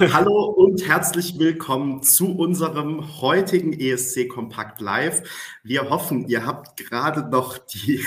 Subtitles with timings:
[0.00, 5.58] Hallo und herzlich willkommen zu unserem heutigen ESC Kompakt Live.
[5.64, 8.04] Wir hoffen, ihr habt gerade noch die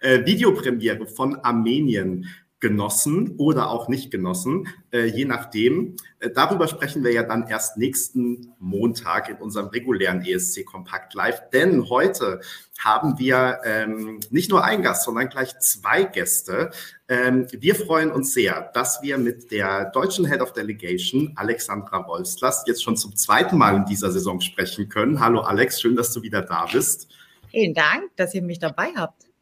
[0.00, 2.28] äh, Videopremiere von Armenien
[2.64, 5.96] genossen oder auch nicht genossen, äh, je nachdem.
[6.18, 11.50] Äh, darüber sprechen wir ja dann erst nächsten Montag in unserem regulären ESC Kompakt Live.
[11.50, 12.40] Denn heute
[12.78, 16.70] haben wir ähm, nicht nur einen Gast, sondern gleich zwei Gäste.
[17.06, 22.66] Ähm, wir freuen uns sehr, dass wir mit der deutschen Head of Delegation, Alexandra Wolfslast,
[22.66, 25.20] jetzt schon zum zweiten Mal in dieser Saison sprechen können.
[25.20, 27.08] Hallo Alex, schön, dass du wieder da bist.
[27.50, 29.33] Vielen Dank, dass ihr mich dabei habt.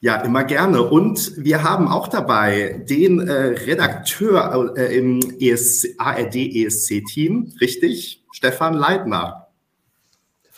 [0.00, 0.82] Ja, immer gerne.
[0.82, 8.24] Und wir haben auch dabei den äh, Redakteur äh, im ESC, ARD-ESC-Team, richtig?
[8.32, 9.48] Stefan Leitner.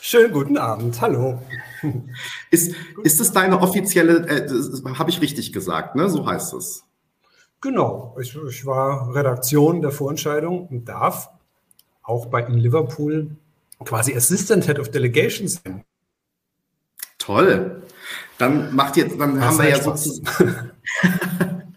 [0.01, 1.41] Schönen guten Abend, hallo.
[2.51, 4.49] Ist, ist es deine offizielle, äh,
[4.97, 6.09] habe ich richtig gesagt, ne?
[6.09, 6.83] So heißt es.
[7.61, 11.29] Genau, ich, ich war Redaktion der Vorentscheidung und darf
[12.03, 13.35] auch bei in Liverpool
[13.83, 15.83] quasi Assistant Head of Delegation sein.
[17.17, 17.83] Toll.
[18.39, 20.71] Dann macht jetzt, dann das haben wir ja sozusagen.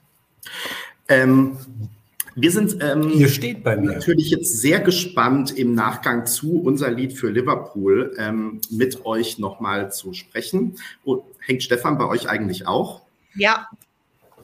[1.09, 1.59] ähm,
[2.35, 3.93] wir sind ähm, Hier steht bei mir.
[3.93, 9.93] natürlich jetzt sehr gespannt im Nachgang zu unser Lied für Liverpool ähm, mit euch nochmal
[9.93, 10.77] zu sprechen.
[11.05, 13.03] Und hängt Stefan bei euch eigentlich auch?
[13.35, 13.69] Ja.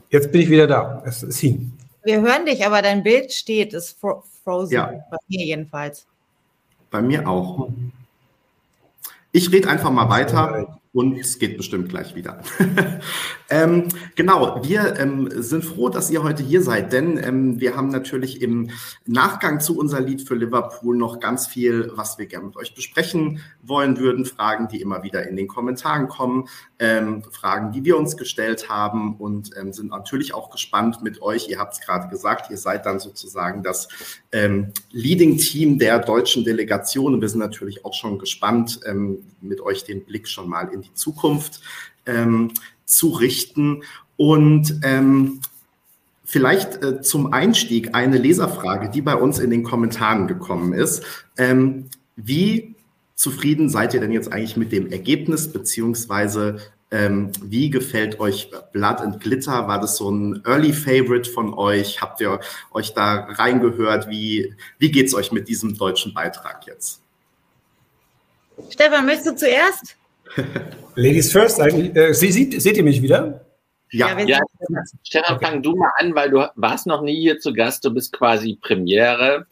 [0.09, 1.01] Jetzt bin ich wieder da.
[1.05, 1.71] Es ist hin.
[2.03, 4.73] Wir hören dich, aber dein Bild steht, ist frozen.
[4.73, 4.91] Ja.
[5.09, 6.05] Bei mir jedenfalls.
[6.91, 7.69] Bei mir auch.
[9.31, 10.79] Ich rede einfach mal weiter.
[10.91, 12.41] Und es geht bestimmt gleich wieder.
[13.51, 17.89] ähm, genau, wir ähm, sind froh, dass ihr heute hier seid, denn ähm, wir haben
[17.89, 18.71] natürlich im
[19.05, 23.39] Nachgang zu unser Lied für Liverpool noch ganz viel, was wir gerne mit euch besprechen
[23.61, 24.25] wollen würden.
[24.25, 26.47] Fragen, die immer wieder in den Kommentaren kommen,
[26.79, 31.49] ähm, Fragen, die wir uns gestellt haben und ähm, sind natürlich auch gespannt mit euch.
[31.49, 33.89] Ihr habt es gerade gesagt, ihr seid dann sozusagen das
[34.31, 37.21] ähm, Leading-Team der deutschen Delegation.
[37.21, 38.79] Wir sind natürlich auch schon gespannt,
[39.41, 41.61] mit euch den Blick schon mal in in die Zukunft
[42.05, 42.51] ähm,
[42.85, 43.83] zu richten.
[44.17, 45.41] Und ähm,
[46.25, 51.03] vielleicht äh, zum Einstieg eine Leserfrage, die bei uns in den Kommentaren gekommen ist.
[51.37, 52.75] Ähm, wie
[53.15, 56.59] zufrieden seid ihr denn jetzt eigentlich mit dem Ergebnis, beziehungsweise
[56.91, 59.67] ähm, wie gefällt euch Blood and Glitter?
[59.67, 62.01] War das so ein Early Favorite von euch?
[62.01, 62.39] Habt ihr
[62.71, 64.09] euch da reingehört?
[64.09, 67.01] Wie, wie geht es euch mit diesem deutschen Beitrag jetzt?
[68.69, 69.95] Stefan, möchtest du zuerst?
[70.95, 71.95] Ladies first, eigentlich.
[71.95, 73.45] Äh, Sie, seht, seht ihr mich wieder?
[73.91, 74.39] Ja, ja, ja
[75.03, 75.45] Stefan, okay.
[75.45, 78.57] fang du mal an, weil du warst noch nie hier zu Gast, du bist quasi
[78.61, 79.47] Premiere.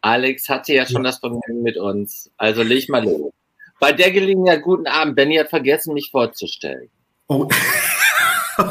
[0.00, 1.10] Alex hatte ja schon ja.
[1.10, 2.30] das Vergnügen mit uns.
[2.36, 3.32] Also leg mal los.
[3.80, 5.16] Bei der Gelegenheit, guten Abend.
[5.16, 6.88] Benny hat vergessen, mich vorzustellen.
[7.28, 7.48] Oh.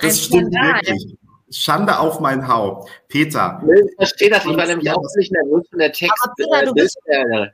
[0.00, 1.16] das stimmt wirklich.
[1.50, 2.90] Schande auf mein Haupt.
[3.08, 3.62] Peter.
[3.62, 6.14] Ich verstehe das, ich war nämlich auch nicht nervös von der Text.
[6.22, 7.46] Aber Peter, du bist, äh,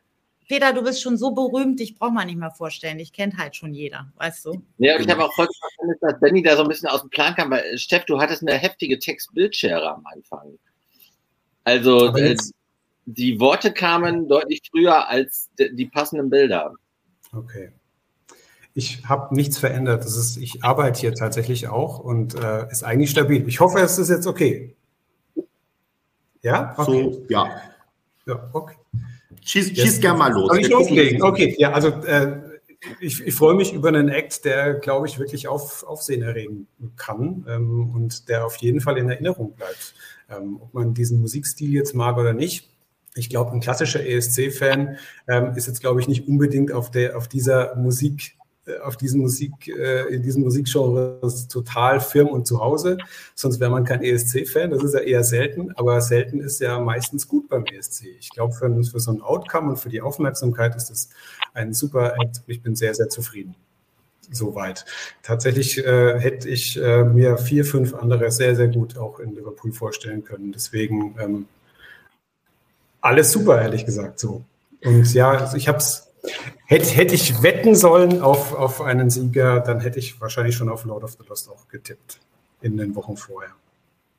[0.48, 2.98] Peter, du bist schon so berühmt, ich brauche mal nicht mehr vorstellen.
[2.98, 4.62] Ich kenne halt schon jeder, weißt du?
[4.78, 7.10] Ja, und ich habe auch heute verstanden, dass Benny da so ein bisschen aus dem
[7.10, 10.58] Plan kam, weil Steff, du hattest eine heftige Text-Bildschere am Anfang.
[11.64, 12.36] Also äh,
[13.06, 16.74] die Worte kamen deutlich früher als die passenden Bilder.
[17.34, 17.72] Okay.
[18.74, 20.04] Ich habe nichts verändert.
[20.04, 23.46] Das ist, ich arbeite hier tatsächlich auch und äh, ist eigentlich stabil.
[23.46, 24.74] Ich hoffe, es ist jetzt okay.
[26.42, 26.74] Ja?
[26.76, 27.12] Okay.
[27.12, 27.60] So, ja.
[28.26, 28.76] Ja, okay.
[29.44, 30.48] Schieß, schieß gerne mal los.
[30.48, 31.22] Soll ich loslegen?
[31.22, 32.40] Okay, ja, also äh,
[33.00, 36.66] ich, ich freue mich über einen Act, der, glaube ich, wirklich auf, Aufsehen erregen
[36.96, 39.94] kann ähm, und der auf jeden Fall in Erinnerung bleibt.
[40.30, 42.70] Ähm, ob man diesen Musikstil jetzt mag oder nicht.
[43.14, 44.96] Ich glaube, ein klassischer ESC-Fan
[45.28, 48.36] ähm, ist jetzt, glaube ich, nicht unbedingt auf, der, auf dieser Musik
[48.82, 52.98] auf diesen Musik, äh, in diesem Musikgenre total firm und zu Hause.
[53.34, 54.70] Sonst wäre man kein ESC-Fan.
[54.70, 58.06] Das ist ja eher selten, aber selten ist ja meistens gut beim ESC.
[58.18, 61.08] Ich glaube, für, für so ein Outcome und für die Aufmerksamkeit ist das
[61.54, 62.42] ein super Act.
[62.46, 63.56] Ich bin sehr, sehr zufrieden.
[64.30, 64.84] Soweit.
[65.22, 69.72] Tatsächlich äh, hätte ich äh, mir vier, fünf andere sehr, sehr gut auch in Liverpool
[69.72, 70.52] vorstellen können.
[70.52, 71.46] Deswegen ähm,
[73.00, 74.20] alles super, ehrlich gesagt.
[74.20, 74.44] So.
[74.84, 76.11] Und ja, also ich habe es
[76.66, 80.84] Hätte, hätte ich wetten sollen auf, auf einen Sieger, dann hätte ich wahrscheinlich schon auf
[80.84, 82.20] Lord of the Lost auch getippt
[82.60, 83.50] in den Wochen vorher.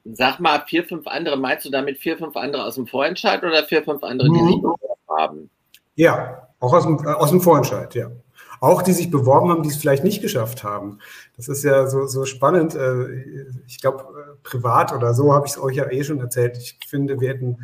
[0.06, 3.64] Sag mal, vier, fünf andere, meinst du damit vier, fünf andere aus dem Vorentscheid oder
[3.64, 4.48] vier, fünf andere, die mhm.
[4.48, 5.50] sich beworben haben?
[5.96, 8.12] Ja, auch aus dem, aus dem Vorentscheid, ja.
[8.60, 11.00] Auch die sich beworben haben, die es vielleicht nicht geschafft haben.
[11.36, 12.76] Das ist ja so, so spannend.
[12.76, 16.58] Äh, ich glaube, äh, privat oder so habe ich es euch ja eh schon erzählt.
[16.58, 17.58] Ich finde, wir hätten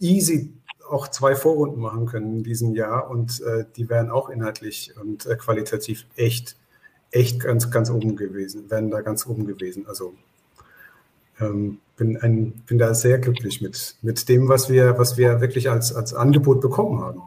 [0.00, 0.52] easy
[0.90, 5.26] auch zwei Vorrunden machen können in diesem Jahr und äh, die wären auch inhaltlich und
[5.26, 6.56] äh, qualitativ echt,
[7.10, 9.86] echt ganz, ganz oben gewesen, wären da ganz oben gewesen.
[9.86, 10.14] Also
[11.40, 15.70] ähm, bin, ein, bin da sehr glücklich mit, mit dem, was wir, was wir wirklich
[15.70, 17.22] als, als Angebot bekommen haben.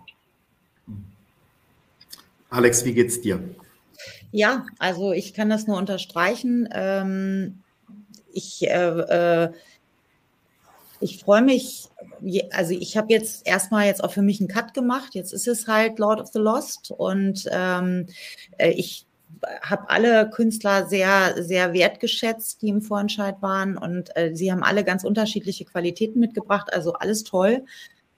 [2.49, 3.39] Alex, wie geht's dir?
[4.31, 6.67] Ja, also ich kann das nur unterstreichen.
[6.71, 7.59] Ähm,
[8.31, 9.51] ich äh, äh,
[11.03, 11.89] ich freue mich,
[12.51, 15.13] also ich habe jetzt erstmal jetzt auch für mich einen Cut gemacht.
[15.13, 18.07] Jetzt ist es halt Lord of the Lost und ähm,
[18.57, 19.05] äh, ich
[19.61, 24.85] habe alle Künstler sehr, sehr wertgeschätzt, die im Vorentscheid waren und äh, sie haben alle
[24.85, 27.65] ganz unterschiedliche Qualitäten mitgebracht, also alles toll.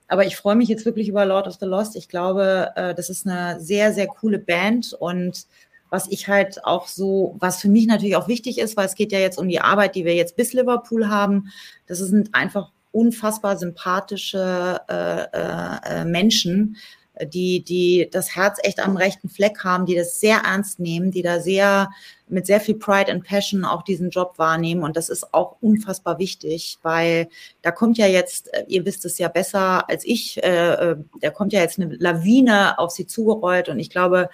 [0.06, 1.96] Aber ich freue mich jetzt wirklich über Lord of the Lost.
[1.96, 5.46] Ich glaube, äh, das ist eine sehr, sehr coole Band und
[5.90, 9.12] was ich halt auch so, was für mich natürlich auch wichtig ist, weil es geht
[9.12, 11.52] ja jetzt um die Arbeit, die wir jetzt bis Liverpool haben.
[11.86, 16.76] Das sind einfach unfassbar sympathische äh, äh, äh Menschen,
[17.24, 21.22] die, die das Herz echt am rechten Fleck haben, die das sehr ernst nehmen, die
[21.22, 21.90] da sehr
[22.28, 24.82] mit sehr viel Pride and Passion auch diesen Job wahrnehmen.
[24.82, 27.28] Und das ist auch unfassbar wichtig, weil
[27.62, 31.30] da kommt ja jetzt, äh, ihr wisst es ja besser als ich, äh, äh, da
[31.30, 33.68] kommt ja jetzt eine Lawine auf sie zugerollt.
[33.68, 34.28] Und ich glaube,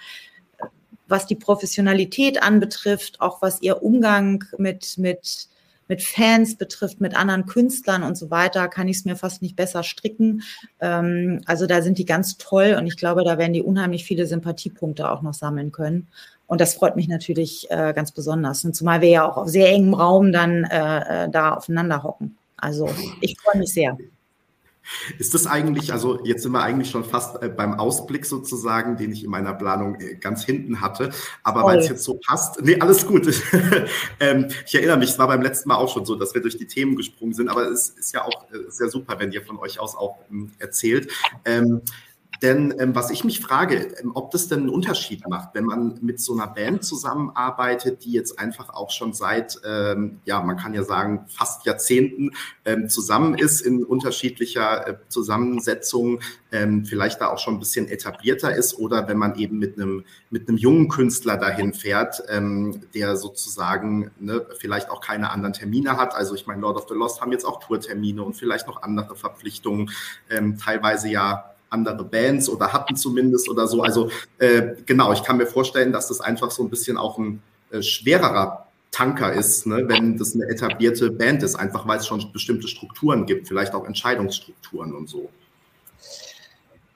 [1.07, 5.47] was die Professionalität anbetrifft, auch was ihr Umgang mit, mit
[5.87, 9.55] mit Fans betrifft, mit anderen Künstlern und so weiter, kann ich es mir fast nicht
[9.55, 10.43] besser stricken.
[10.79, 14.25] Ähm, also da sind die ganz toll und ich glaube, da werden die unheimlich viele
[14.25, 16.07] Sympathiepunkte auch noch sammeln können.
[16.47, 18.63] Und das freut mich natürlich äh, ganz besonders.
[18.65, 22.37] Und zumal wir ja auch auf sehr engem Raum dann äh, äh da aufeinander hocken.
[22.57, 22.89] Also
[23.21, 23.97] ich freue mich sehr.
[25.17, 29.11] Ist das eigentlich, also jetzt sind wir eigentlich schon fast äh, beim Ausblick sozusagen, den
[29.11, 31.11] ich in meiner Planung äh, ganz hinten hatte,
[31.43, 33.27] aber weil es jetzt so passt, nee, alles gut.
[34.19, 36.57] ähm, ich erinnere mich, es war beim letzten Mal auch schon so, dass wir durch
[36.57, 39.57] die Themen gesprungen sind, aber es ist ja auch äh, sehr super, wenn ihr von
[39.59, 41.11] euch aus auch ähm, erzählt.
[42.43, 45.97] Denn ähm, was ich mich frage, ähm, ob das denn einen Unterschied macht, wenn man
[46.01, 50.73] mit so einer Band zusammenarbeitet, die jetzt einfach auch schon seit, ähm, ja, man kann
[50.73, 52.31] ja sagen, fast Jahrzehnten
[52.65, 56.19] ähm, zusammen ist in unterschiedlicher äh, Zusammensetzung,
[56.51, 60.03] ähm, vielleicht da auch schon ein bisschen etablierter ist, oder wenn man eben mit einem,
[60.29, 65.95] mit einem jungen Künstler dahin fährt, ähm, der sozusagen ne, vielleicht auch keine anderen Termine
[65.95, 66.13] hat.
[66.13, 69.15] Also ich meine, Lord of the Lost haben jetzt auch Tourtermine und vielleicht noch andere
[69.15, 69.91] Verpflichtungen,
[70.57, 73.81] teilweise ja andere Bands oder hatten zumindest oder so.
[73.81, 77.41] Also äh, genau, ich kann mir vorstellen, dass das einfach so ein bisschen auch ein
[77.71, 82.31] äh, schwererer Tanker ist, ne, wenn das eine etablierte Band ist, einfach weil es schon
[82.31, 85.29] bestimmte Strukturen gibt, vielleicht auch Entscheidungsstrukturen und so.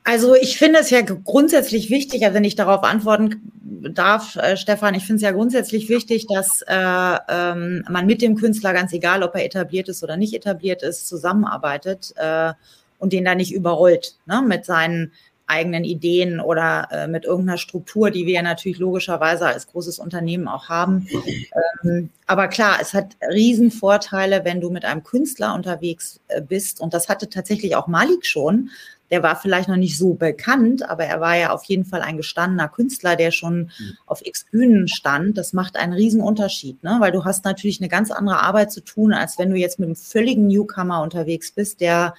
[0.03, 3.51] Also ich finde es ja grundsätzlich wichtig, also wenn ich darauf antworten
[3.94, 8.35] darf, äh, Stefan, ich finde es ja grundsätzlich wichtig, dass äh, ähm, man mit dem
[8.35, 12.13] Künstler, ganz egal, ob er etabliert ist oder nicht etabliert ist, zusammenarbeitet.
[12.15, 12.53] Äh,
[12.99, 15.11] und den da nicht überrollt ne, mit seinen
[15.47, 20.47] eigenen Ideen oder äh, mit irgendeiner Struktur, die wir ja natürlich logischerweise als großes Unternehmen
[20.47, 21.07] auch haben.
[21.83, 26.81] Ähm, aber klar, es hat Riesenvorteile, wenn du mit einem Künstler unterwegs äh, bist.
[26.81, 28.69] Und das hatte tatsächlich auch Malik schon.
[29.09, 32.17] Der war vielleicht noch nicht so bekannt, aber er war ja auf jeden Fall ein
[32.17, 33.97] gestandener Künstler, der schon mhm.
[34.05, 35.38] auf x Bühnen stand.
[35.38, 36.97] Das macht einen Riesenunterschied, ne?
[36.99, 39.88] weil du hast natürlich eine ganz andere Arbeit zu tun, als wenn du jetzt mit
[39.88, 42.15] einem völligen Newcomer unterwegs bist, der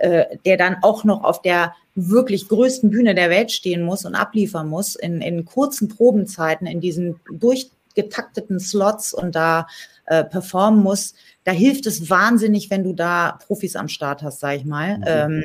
[0.00, 4.14] äh, der dann auch noch auf der wirklich größten Bühne der Welt stehen muss und
[4.14, 9.66] abliefern muss in, in kurzen Probenzeiten, in diesen durchgetakteten Slots und da
[10.06, 11.14] äh, performen muss,
[11.44, 14.98] da hilft es wahnsinnig, wenn du da Profis am Start hast, sag ich mal.
[14.98, 15.04] Mhm.
[15.06, 15.44] Ähm,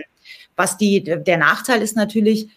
[0.55, 2.47] was die, der Nachteil ist natürlich,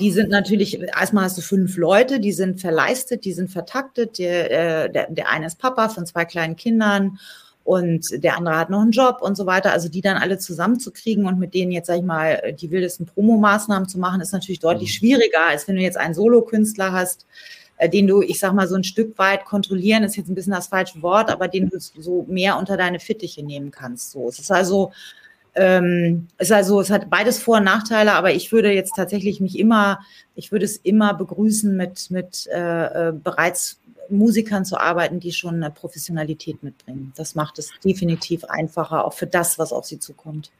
[0.00, 4.18] die sind natürlich, erstmal hast du fünf Leute, die sind verleistet, die sind vertaktet.
[4.18, 7.18] Der, äh, der, der eine ist Papa von zwei kleinen Kindern
[7.64, 9.72] und der andere hat noch einen Job und so weiter.
[9.72, 13.88] Also die dann alle zusammenzukriegen und mit denen jetzt, sag ich mal, die wildesten Promomaßnahmen
[13.88, 14.98] zu machen, ist natürlich deutlich mhm.
[14.98, 17.26] schwieriger, als wenn du jetzt einen Solokünstler hast,
[17.78, 20.52] äh, den du, ich sag mal, so ein Stück weit kontrollieren, ist jetzt ein bisschen
[20.52, 24.10] das falsche Wort, aber den du so mehr unter deine Fittiche nehmen kannst.
[24.10, 24.92] So, es ist also,
[25.54, 29.40] ähm, es ist also, es hat beides Vor- und Nachteile, aber ich würde jetzt tatsächlich
[29.40, 30.00] mich immer,
[30.34, 35.56] ich würde es immer begrüßen mit, mit äh, äh bereits Musikern zu arbeiten, die schon
[35.56, 37.12] eine Professionalität mitbringen.
[37.16, 40.50] Das macht es definitiv einfacher, auch für das, was auf sie zukommt.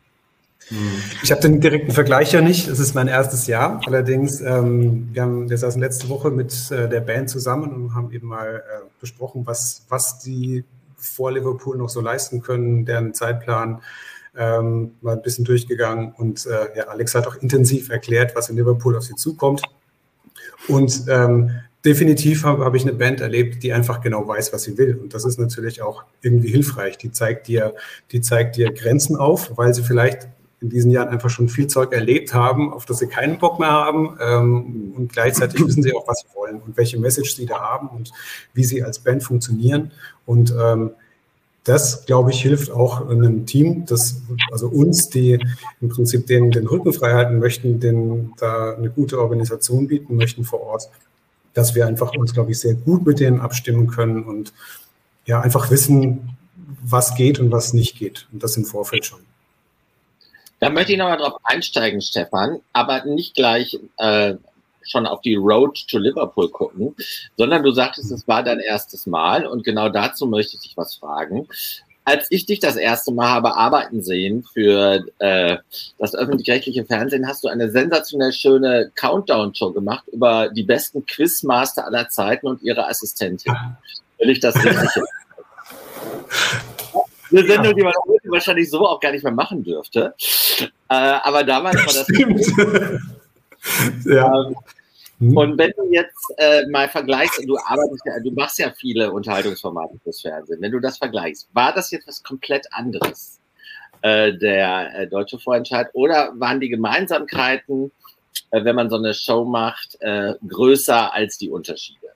[1.22, 2.68] Ich habe den direkten Vergleich ja nicht.
[2.68, 3.80] Es ist mein erstes Jahr.
[3.86, 8.10] Allerdings, ähm, wir, haben, wir saßen letzte Woche mit äh, der Band zusammen und haben
[8.12, 10.64] eben mal äh, besprochen, was, was die
[10.96, 13.82] vor Liverpool noch so leisten können, deren Zeitplan
[14.36, 16.12] ähm, mal ein bisschen durchgegangen.
[16.16, 19.62] Und äh, ja, Alex hat auch intensiv erklärt, was in Liverpool auf sie zukommt.
[20.68, 21.50] Und ähm,
[21.85, 24.99] definitiv habe hab ich eine Band erlebt, die einfach genau weiß, was sie will.
[25.00, 26.99] Und das ist natürlich auch irgendwie hilfreich.
[26.99, 27.75] Die zeigt dir,
[28.12, 30.29] die zeigt dir Grenzen auf, weil sie vielleicht
[30.61, 33.71] in diesen Jahren einfach schon viel Zeug erlebt haben, auf das sie keinen Bock mehr
[33.71, 34.17] haben.
[34.19, 37.88] Ähm, und gleichzeitig wissen sie auch, was sie wollen und welche Message sie da haben
[37.88, 38.12] und
[38.55, 39.91] wie sie als Band funktionieren.
[40.25, 40.93] Und ähm,
[41.64, 44.23] das, glaube ich, hilft auch einem Team, das,
[44.53, 45.38] also uns, die
[45.81, 50.45] im Prinzip den, den Rücken frei halten möchten, den da eine gute Organisation bieten möchten
[50.45, 50.91] vor Ort,
[51.54, 54.52] dass wir einfach uns, glaube ich, sehr gut mit denen abstimmen können und
[55.26, 56.37] ja, einfach wissen,
[56.82, 58.26] was geht und was nicht geht.
[58.32, 59.20] Und das im Vorfeld schon.
[60.61, 64.34] Da möchte ich nochmal drauf einsteigen, Stefan, aber nicht gleich äh,
[64.82, 66.94] schon auf die Road to Liverpool gucken,
[67.37, 70.96] sondern du sagtest, es war dein erstes Mal und genau dazu möchte ich dich was
[70.96, 71.49] fragen.
[72.04, 75.56] Als ich dich das erste Mal habe arbeiten sehen für äh,
[75.99, 82.08] das öffentlich-rechtliche Fernsehen, hast du eine sensationell schöne Countdown-Show gemacht über die besten Quizmaster aller
[82.11, 83.54] Zeiten und ihre Assistentin.
[84.18, 85.02] Will ich das richtig?
[87.30, 90.14] Eine Sendung, die man heute wahrscheinlich so auch gar nicht mehr machen dürfte.
[90.61, 92.04] Äh, aber damals war das.
[92.04, 92.40] Stimmt.
[94.04, 94.46] ja.
[94.46, 94.54] Ähm,
[95.18, 95.37] hm.
[95.37, 99.99] Und wenn du jetzt äh, mal vergleichst, du arbeitest ja, du machst ja viele Unterhaltungsformate
[100.02, 103.40] fürs Fernsehen, wenn du das vergleichst, war das jetzt was komplett anderes,
[104.02, 107.92] äh, der äh, deutsche Vorentscheid, oder waren die Gemeinsamkeiten,
[108.50, 112.09] äh, wenn man so eine Show macht, äh, größer als die Unterschiede?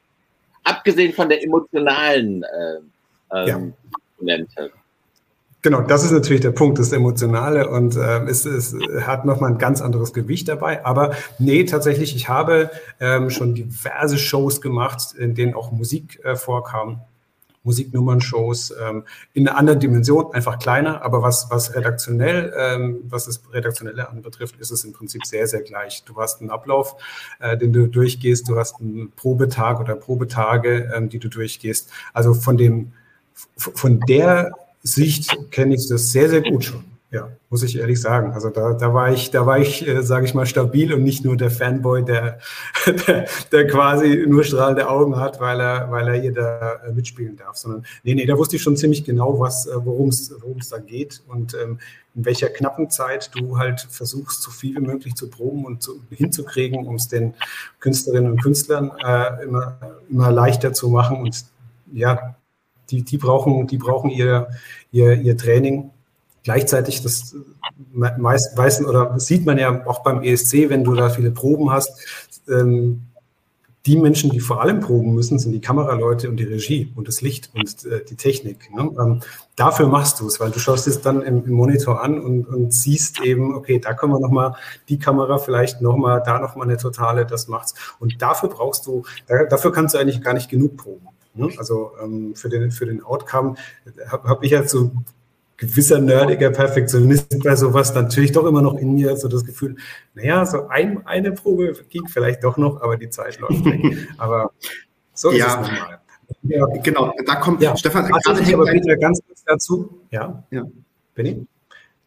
[0.65, 3.75] Abgesehen von der emotionalen äh, ähm,
[4.17, 4.73] Komponente.
[5.61, 9.59] Genau, das ist natürlich der Punkt, das Emotionale und äh, es, es hat nochmal ein
[9.59, 10.85] ganz anderes Gewicht dabei.
[10.87, 16.37] Aber nee, tatsächlich, ich habe ähm, schon diverse Shows gemacht, in denen auch Musik äh,
[16.37, 17.01] vorkam.
[17.65, 23.43] Musiknummern-Shows ähm, in einer anderen Dimension, einfach kleiner, aber was, was redaktionell, ähm, was das
[23.53, 26.05] Redaktionelle anbetrifft, ist es im Prinzip sehr, sehr gleich.
[26.05, 26.97] Du hast einen Ablauf,
[27.41, 31.91] äh, den du durchgehst, du hast einen Probetag oder Probetage, ähm, die du durchgehst.
[32.15, 32.93] Also von dem,
[33.57, 34.53] von der
[34.95, 36.85] Sicht kenne ich das sehr, sehr gut schon.
[37.11, 38.33] Ja, muss ich ehrlich sagen.
[38.33, 41.25] Also da, da war ich, da war ich, äh, sage ich mal, stabil und nicht
[41.25, 42.39] nur der Fanboy, der,
[43.07, 47.37] der, der, quasi nur strahlende Augen hat, weil er, weil er hier da äh, mitspielen
[47.37, 50.59] darf, sondern nee, nee, da wusste ich schon ziemlich genau, was, äh, worum es, worum
[50.59, 51.79] es da geht und ähm,
[52.15, 56.03] in welcher knappen Zeit du halt versuchst, so viel wie möglich zu proben und zu,
[56.11, 57.33] hinzukriegen, um es den
[57.81, 59.79] Künstlerinnen und Künstlern äh, immer,
[60.11, 61.47] immer leichter zu machen und
[61.91, 62.37] ja,
[62.91, 64.49] die, die brauchen, die brauchen ihr,
[64.93, 65.91] ihr, ihr Training.
[66.45, 67.37] Gleichzeitig, das
[67.93, 72.01] meist, weiß, oder sieht man ja auch beim ESC, wenn du da viele Proben hast,
[72.49, 73.03] ähm,
[73.89, 77.23] die Menschen, die vor allem proben müssen, sind die Kameraleute und die Regie und das
[77.23, 78.71] Licht und äh, die Technik.
[78.75, 78.91] Ne?
[79.01, 79.21] Ähm,
[79.57, 82.75] dafür machst du es, weil du schaust es dann im, im Monitor an und, und,
[82.75, 84.55] siehst eben, okay, da können wir nochmal
[84.91, 87.75] die Kamera vielleicht nochmal, da nochmal eine totale, das macht's.
[87.99, 91.09] Und dafür brauchst du, da, dafür kannst du eigentlich gar nicht genug proben.
[91.39, 91.51] Ne?
[91.59, 93.55] Also ähm, für, den, für den Outcome
[94.09, 94.91] habe hab ich als so
[95.57, 99.77] gewisser nerdiger Perfektionist bei sowas natürlich doch immer noch in mir so das Gefühl,
[100.15, 104.09] naja, so ein, eine Probe ging vielleicht doch noch, aber die Zeit läuft weg.
[104.19, 104.53] Aber
[105.15, 105.47] so ist ja.
[105.47, 106.01] es normal.
[106.43, 106.67] Ja.
[106.83, 107.77] Genau, da kommt ja.
[107.77, 108.09] Stefan.
[108.13, 110.03] Also, ich aber bitte ganz kurz dazu.
[110.11, 110.65] Ja, ja.
[111.15, 111.47] Benny?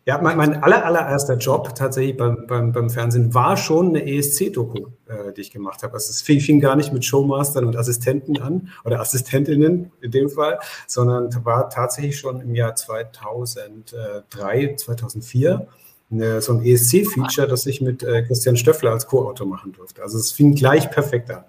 [0.05, 4.87] Ja, mein, mein aller, allererster Job tatsächlich beim, beim, beim Fernsehen war schon eine ESC-Doku,
[5.07, 5.93] äh, die ich gemacht habe.
[5.93, 10.29] Also es fing, fing, gar nicht mit Showmastern und Assistenten an oder Assistentinnen in dem
[10.29, 15.67] Fall, sondern war tatsächlich schon im Jahr 2003, 2004
[16.11, 20.01] eine, so ein ESC-Feature, das ich mit äh, Christian Stöffler als Co-Autor machen durfte.
[20.01, 21.43] Also es fing gleich perfekt an.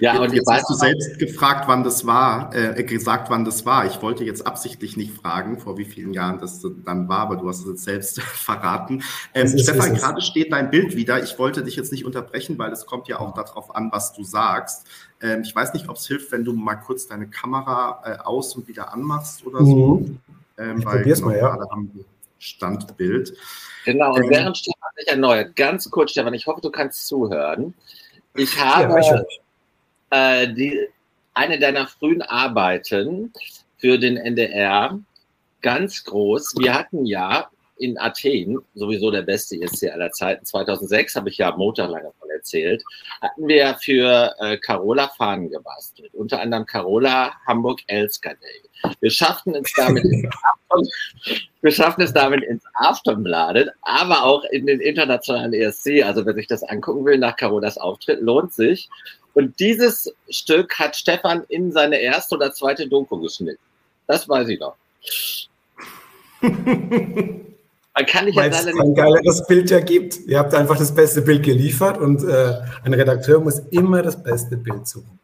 [0.00, 3.86] Ja, und jetzt hast du selbst gefragt, wann das war, äh, gesagt, wann das war.
[3.86, 7.48] Ich wollte jetzt absichtlich nicht fragen, vor wie vielen Jahren das dann war, aber du
[7.48, 9.02] hast es jetzt selbst verraten.
[9.34, 11.22] Ähm, Stefan, gerade steht dein Bild wieder.
[11.22, 14.24] Ich wollte dich jetzt nicht unterbrechen, weil es kommt ja auch darauf an, was du
[14.24, 14.86] sagst.
[15.20, 18.54] Ähm, ich weiß nicht, ob es hilft, wenn du mal kurz deine Kamera äh, aus
[18.56, 19.96] und wieder anmachst oder so.
[19.96, 20.18] Mhm.
[20.58, 21.70] Ähm, ich probier's genau, mal, ja.
[21.70, 22.04] Haben wir
[22.38, 23.34] Standbild.
[23.84, 27.74] Genau, und ähm, während Stefan sich erneuert, ganz kurz, Stefan, ich hoffe, du kannst zuhören.
[28.34, 29.22] Ich habe ja,
[30.12, 30.86] äh, die,
[31.34, 33.32] eine deiner frühen Arbeiten
[33.78, 35.00] für den NDR
[35.62, 36.54] ganz groß.
[36.58, 41.56] Wir hatten ja in Athen, sowieso der beste ESC aller Zeiten, 2006, habe ich ja
[41.56, 42.84] monatelang davon erzählt,
[43.20, 46.14] hatten wir für äh, Carola Fahnen gebastelt.
[46.14, 48.94] Unter anderem Carola Hamburg Elsker Day.
[49.00, 50.26] Wir schafften es damit ins
[50.70, 50.88] Afton,
[51.60, 56.02] wir schafften es damit ins Aftonbladet, aber auch in den internationalen ESC.
[56.04, 58.88] Also wer sich das angucken will nach Carolas Auftritt, lohnt sich.
[59.34, 63.62] Und dieses Stück hat Stefan in seine erste oder zweite Doku geschnitten.
[64.06, 64.76] Das weiß ich noch.
[67.94, 70.18] Man kann nicht Weil es ein geileres Bild ja gibt.
[70.26, 74.56] Ihr habt einfach das beste Bild geliefert und äh, ein Redakteur muss immer das beste
[74.56, 75.18] Bild suchen.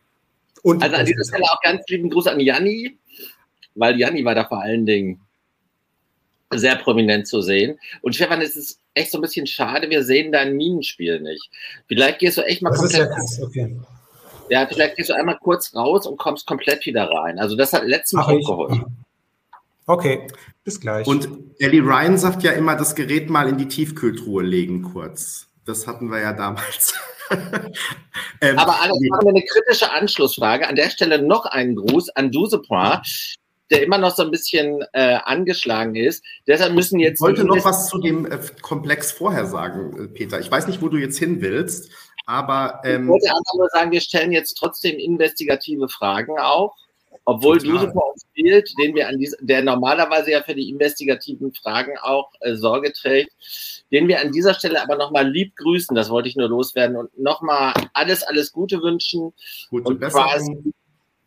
[0.62, 2.98] Und also an dieser Stelle auch ganz lieben Gruß an Janni,
[3.74, 5.20] weil Janni war da vor allen Dingen
[6.50, 7.78] sehr prominent zu sehen.
[8.02, 11.48] Und Stefan, es ist echt so ein bisschen schade, wir sehen dein Minenspiel nicht.
[11.86, 13.10] Vielleicht gehst du echt mal das komplett.
[13.18, 13.76] Ist ja okay.
[14.50, 17.38] Ja, vielleicht gehst du einmal kurz raus und kommst komplett wieder rein.
[17.38, 19.04] Also das hat letztens auch geholfen.
[19.86, 20.26] Okay,
[20.64, 21.06] bis gleich.
[21.06, 21.28] Und
[21.58, 25.48] Ellie Ryan sagt ja immer, das Gerät mal in die Tiefkühltruhe legen kurz.
[25.64, 26.94] Das hatten wir ja damals.
[27.30, 29.10] ähm, Aber nee.
[29.12, 30.68] haben wir eine kritische Anschlussfrage.
[30.68, 33.02] An der Stelle noch einen Gruß an Dusepra,
[33.70, 36.24] der immer noch so ein bisschen äh, angeschlagen ist.
[36.46, 37.18] Deshalb müssen jetzt.
[37.18, 40.40] Ich wollte noch was zu dem äh, Komplex vorher sagen, äh, Peter.
[40.40, 41.90] Ich weiß nicht, wo du jetzt hin willst,
[42.28, 42.80] aber.
[42.84, 46.76] Ähm, ich wollte einfach nur sagen, wir stellen jetzt trotzdem investigative Fragen auch.
[47.24, 52.30] Obwohl Dusepo spielt, den wir an diese, der normalerweise ja für die investigativen Fragen auch
[52.40, 53.32] äh, Sorge trägt,
[53.92, 57.18] den wir an dieser Stelle aber nochmal lieb grüßen, das wollte ich nur loswerden und
[57.18, 59.34] nochmal alles, alles Gute wünschen
[59.68, 60.56] Gute und quasi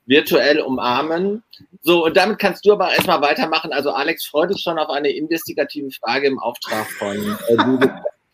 [0.08, 1.44] virtuell umarmen.
[1.84, 3.72] So, und damit kannst du aber erstmal weitermachen.
[3.72, 7.88] Also Alex freut sich schon auf eine investigative Frage im Auftrag von äh.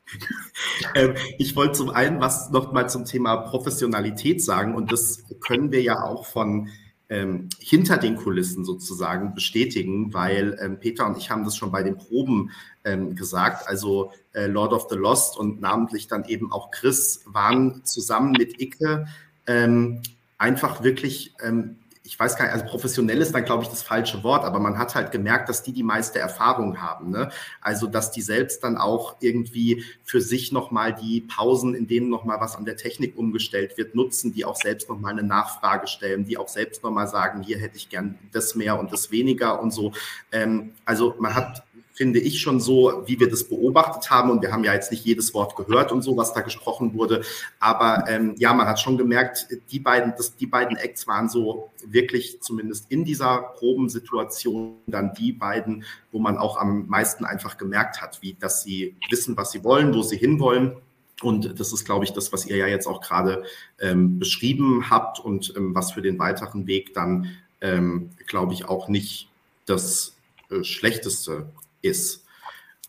[0.94, 5.82] Ähm, ich wollte zum einen was nochmal zum Thema Professionalität sagen und das können wir
[5.82, 6.70] ja auch von
[7.10, 11.84] ähm, hinter den Kulissen sozusagen bestätigen, weil ähm, Peter und ich haben das schon bei
[11.84, 12.52] den Proben
[12.84, 13.68] ähm, gesagt.
[13.68, 18.62] Also äh, Lord of the Lost und namentlich dann eben auch Chris waren zusammen mit
[18.62, 19.08] Icke
[19.46, 20.02] ähm,
[20.38, 24.24] einfach wirklich ähm, ich weiß gar nicht, also professionell ist dann, glaube ich, das falsche
[24.24, 27.12] Wort, aber man hat halt gemerkt, dass die die meiste Erfahrung haben.
[27.12, 27.30] Ne?
[27.60, 32.40] Also, dass die selbst dann auch irgendwie für sich nochmal die Pausen, in denen nochmal
[32.40, 36.38] was an der Technik umgestellt wird, nutzen, die auch selbst nochmal eine Nachfrage stellen, die
[36.38, 39.92] auch selbst nochmal sagen, hier hätte ich gern das mehr und das weniger und so.
[40.32, 41.67] Ähm, also, man hat
[41.98, 44.30] finde ich schon so, wie wir das beobachtet haben.
[44.30, 47.24] Und wir haben ja jetzt nicht jedes Wort gehört und so, was da gesprochen wurde.
[47.60, 51.72] Aber ähm, ja, man hat schon gemerkt, die beiden, das, die beiden Acts waren so
[51.84, 58.00] wirklich zumindest in dieser Probensituation dann die beiden, wo man auch am meisten einfach gemerkt
[58.00, 60.78] hat, wie, dass sie wissen, was sie wollen, wo sie hinwollen.
[61.24, 63.44] Und das ist, glaube ich, das, was ihr ja jetzt auch gerade
[63.80, 68.88] ähm, beschrieben habt und ähm, was für den weiteren Weg dann, ähm, glaube ich, auch
[68.88, 69.30] nicht
[69.66, 70.16] das
[70.52, 71.48] äh, Schlechteste
[71.82, 72.26] ist.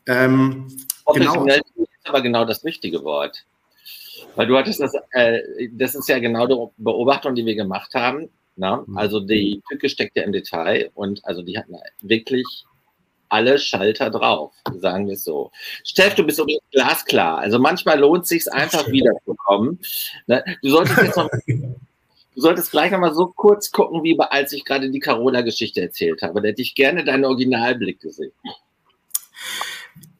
[0.06, 0.68] Ähm,
[1.12, 1.46] genau.
[1.46, 1.62] ist
[2.04, 3.44] aber genau das richtige Wort.
[4.34, 8.28] Weil du hattest das, äh, das ist ja genau die Beobachtung, die wir gemacht haben.
[8.56, 8.84] Na?
[8.86, 8.96] Mhm.
[8.96, 12.44] Also die Tücke steckt ja im Detail und also die hatten wirklich
[13.28, 15.50] alle Schalter drauf, sagen wir es so.
[15.84, 17.38] Steff, du bist übrigens glasklar.
[17.38, 19.80] Also manchmal lohnt es sich einfach wiederzukommen.
[20.26, 20.42] Ne?
[20.62, 21.70] Du solltest jetzt noch, du
[22.36, 26.40] solltest gleich noch mal so kurz gucken, wie als ich gerade die Carola-Geschichte erzählt habe.
[26.40, 28.32] Da hätte ich gerne deinen Originalblick gesehen.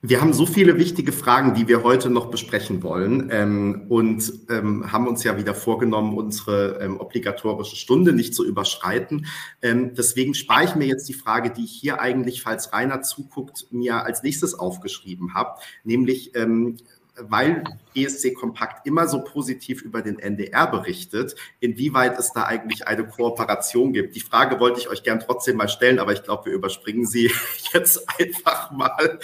[0.01, 4.93] Wir haben so viele wichtige Fragen, die wir heute noch besprechen wollen ähm, und ähm,
[4.93, 9.27] haben uns ja wieder vorgenommen, unsere ähm, obligatorische Stunde nicht zu überschreiten.
[9.61, 13.67] Ähm, deswegen spare ich mir jetzt die Frage, die ich hier eigentlich, falls Rainer zuguckt,
[13.73, 16.77] mir als nächstes aufgeschrieben habe, nämlich ähm,
[17.21, 23.07] weil ESC Kompakt immer so positiv über den NDR berichtet, inwieweit es da eigentlich eine
[23.07, 24.17] Kooperation gibt.
[24.17, 27.31] Die Frage wollte ich euch gern trotzdem mal stellen, aber ich glaube, wir überspringen sie
[27.73, 29.19] jetzt einfach mal.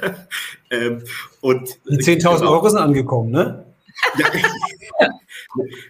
[0.70, 1.04] ähm,
[1.40, 2.52] und 10.000 genau.
[2.52, 3.66] Euro sind angekommen, ne?
[4.18, 4.26] Ja,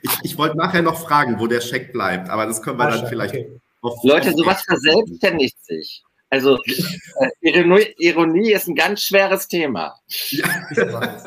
[0.02, 2.98] ich, ich wollte nachher noch fragen, wo der Scheck bleibt, aber das können wir Ach,
[2.98, 3.34] dann vielleicht.
[3.34, 3.60] Okay.
[3.82, 6.04] Auf, Leute, sowas verselbstständigt sich.
[6.30, 9.96] Also äh, Ironie, Ironie, ist ein ganz schweres Thema.
[10.30, 11.24] Ja, ich weiß.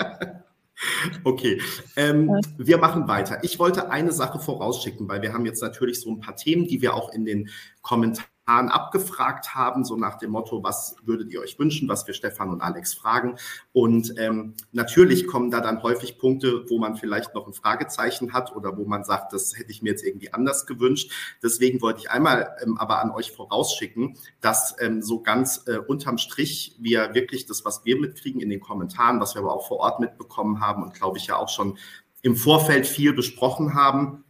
[1.24, 1.62] Okay,
[1.96, 3.40] ähm, wir machen weiter.
[3.44, 6.82] Ich wollte eine Sache vorausschicken, weil wir haben jetzt natürlich so ein paar Themen, die
[6.82, 7.50] wir auch in den
[7.82, 12.50] Kommentaren abgefragt haben, so nach dem Motto, was würdet ihr euch wünschen, was wir Stefan
[12.50, 13.38] und Alex fragen.
[13.72, 18.56] Und ähm, natürlich kommen da dann häufig Punkte, wo man vielleicht noch ein Fragezeichen hat
[18.56, 21.12] oder wo man sagt, das hätte ich mir jetzt irgendwie anders gewünscht.
[21.42, 26.18] Deswegen wollte ich einmal ähm, aber an euch vorausschicken, dass ähm, so ganz äh, unterm
[26.18, 29.78] Strich wir wirklich das, was wir mitkriegen in den Kommentaren, was wir aber auch vor
[29.78, 31.78] Ort mitbekommen haben und glaube ich ja auch schon
[32.24, 34.23] im Vorfeld viel besprochen haben,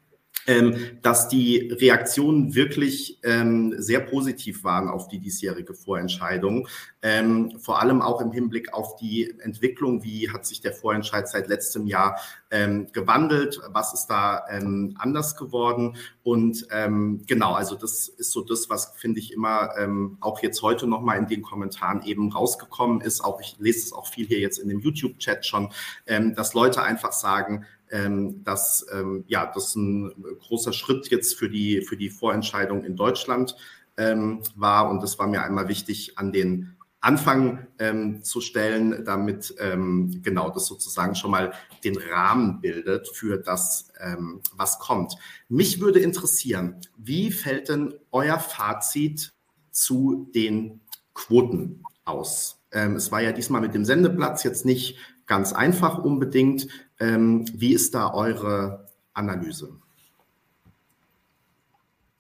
[0.47, 6.67] ähm, dass die Reaktionen wirklich ähm, sehr positiv waren auf die diesjährige Vorentscheidung.
[7.01, 11.47] Ähm, vor allem auch im Hinblick auf die Entwicklung, wie hat sich der Vorentscheid seit
[11.47, 12.19] letztem Jahr
[12.51, 15.95] ähm, gewandelt, was ist da ähm, anders geworden.
[16.23, 19.71] Und ähm, genau, also das ist so das, was finde ich immer
[20.19, 23.23] auch jetzt heute nochmal in den Kommentaren eben rausgekommen ist.
[23.23, 25.69] Auch ich lese es auch viel hier jetzt in dem YouTube-Chat schon,
[26.06, 31.82] dass Leute einfach sagen, ähm, dass ähm, ja, das ein großer Schritt jetzt für die,
[31.82, 33.56] für die Vorentscheidung in Deutschland
[33.98, 34.89] ähm, war.
[34.89, 40.50] Und das war mir einmal wichtig an den Anfang ähm, zu stellen, damit ähm, genau
[40.50, 41.52] das sozusagen schon mal
[41.84, 45.15] den Rahmen bildet für das, ähm, was kommt.
[45.50, 49.34] Mich würde interessieren, wie fällt denn euer Fazit
[49.69, 50.80] zu den
[51.13, 52.62] Quoten aus?
[52.72, 56.67] Ähm, es war ja diesmal mit dem Sendeplatz jetzt nicht ganz einfach unbedingt.
[57.04, 59.70] Ähm, wie ist da eure Analyse?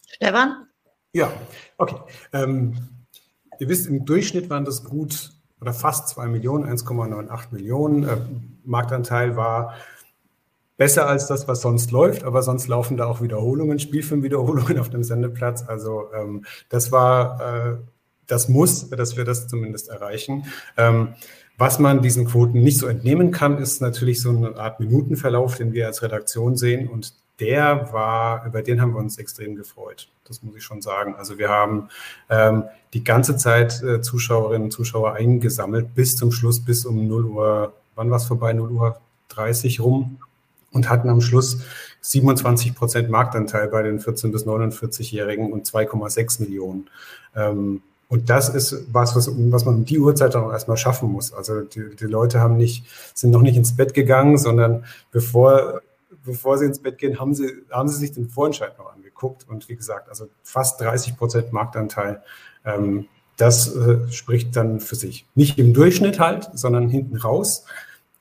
[0.07, 0.67] Stefan?
[1.13, 1.31] Ja,
[1.77, 1.95] okay.
[2.33, 2.75] Ähm,
[3.59, 8.03] ihr wisst, im Durchschnitt waren das gut oder fast 2 Millionen, 1,98 Millionen.
[8.03, 8.17] Äh,
[8.65, 9.75] Marktanteil war
[10.75, 15.05] besser als das, was sonst läuft, aber sonst laufen da auch Wiederholungen, Spielfilmwiederholungen auf dem
[15.05, 15.63] Sendeplatz.
[15.65, 17.77] Also ähm, das war äh,
[18.27, 20.45] das Muss, dass wir das zumindest erreichen.
[20.75, 21.15] Ähm,
[21.63, 25.71] was man diesen Quoten nicht so entnehmen kann, ist natürlich so eine Art Minutenverlauf, den
[25.71, 26.89] wir als Redaktion sehen.
[26.89, 30.09] Und der war, über den haben wir uns extrem gefreut.
[30.27, 31.15] Das muss ich schon sagen.
[31.15, 31.87] Also wir haben
[32.29, 37.25] ähm, die ganze Zeit äh, Zuschauerinnen und Zuschauer eingesammelt bis zum Schluss, bis um 0
[37.27, 38.51] Uhr, wann war es vorbei?
[38.51, 38.97] 0 Uhr
[39.29, 40.17] 30 rum
[40.73, 41.61] und hatten am Schluss
[42.01, 46.89] 27 Prozent Marktanteil bei den 14- bis 49-Jährigen und 2,6 Millionen.
[47.37, 47.81] Ähm,
[48.13, 51.33] und das ist was, was, was man um die Uhrzeit auch erstmal schaffen muss.
[51.33, 55.81] Also die, die Leute haben nicht, sind noch nicht ins Bett gegangen, sondern bevor,
[56.23, 59.49] bevor sie ins Bett gehen, haben sie, haben sie sich den Vorentscheid noch angeguckt.
[59.49, 62.21] Und wie gesagt, also fast 30 Prozent Marktanteil.
[62.63, 65.25] Ähm, das äh, spricht dann für sich.
[65.33, 67.65] Nicht im Durchschnitt halt, sondern hinten raus.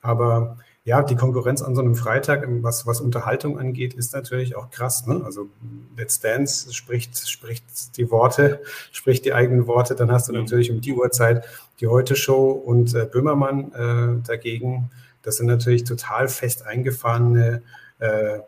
[0.01, 4.69] Aber ja, die Konkurrenz an so einem Freitag, was, was Unterhaltung angeht, ist natürlich auch
[4.69, 5.07] krass.
[5.07, 5.21] Ne?
[5.23, 5.47] Also
[5.95, 9.95] Let's Dance spricht, spricht die Worte, spricht die eigenen Worte.
[9.95, 10.39] Dann hast du mhm.
[10.39, 11.45] natürlich um die Uhrzeit
[11.79, 14.91] die Heute-Show und äh, Böhmermann äh, dagegen.
[15.21, 17.63] Das sind natürlich total fest eingefahrene,
[17.99, 18.39] äh,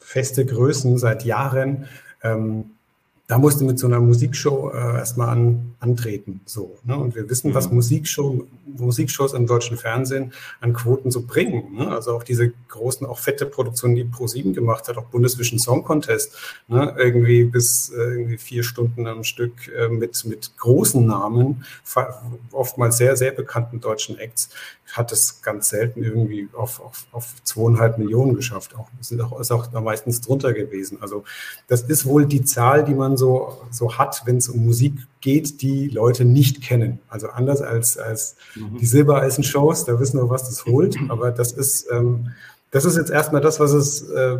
[0.00, 1.86] feste Größen seit Jahren.
[2.24, 2.72] Ähm,
[3.32, 6.42] da musste mit so einer Musikshow äh, erstmal an, antreten.
[6.44, 6.98] So, ne?
[6.98, 7.76] Und wir wissen, was mhm.
[7.76, 11.74] Musikshow, Musikshows im deutschen Fernsehen an Quoten so bringen.
[11.74, 11.88] Ne?
[11.88, 16.34] Also auch diese großen, auch fette Produktionen, die Pro7 gemacht hat, auch Bundesvision Song Contest,
[16.68, 16.94] ne?
[16.98, 21.64] irgendwie bis äh, irgendwie vier Stunden am Stück äh, mit, mit großen Namen,
[22.50, 24.50] oftmals sehr, sehr bekannten deutschen Acts
[24.92, 28.76] hat es ganz selten irgendwie auf, auf, auf zweieinhalb Millionen geschafft.
[28.76, 30.98] Auch, sind auch, ist auch meistens drunter gewesen.
[31.00, 31.24] Also
[31.66, 33.21] das ist wohl die Zahl, die man so,
[33.70, 37.00] so hat, wenn es um Musik geht, die Leute nicht kennen.
[37.08, 38.78] Also anders als, als mhm.
[38.78, 40.96] die Silbereisen-Shows, da wissen wir, was das holt.
[41.08, 42.32] Aber das ist, ähm,
[42.70, 44.38] das ist jetzt erstmal das, was es, äh,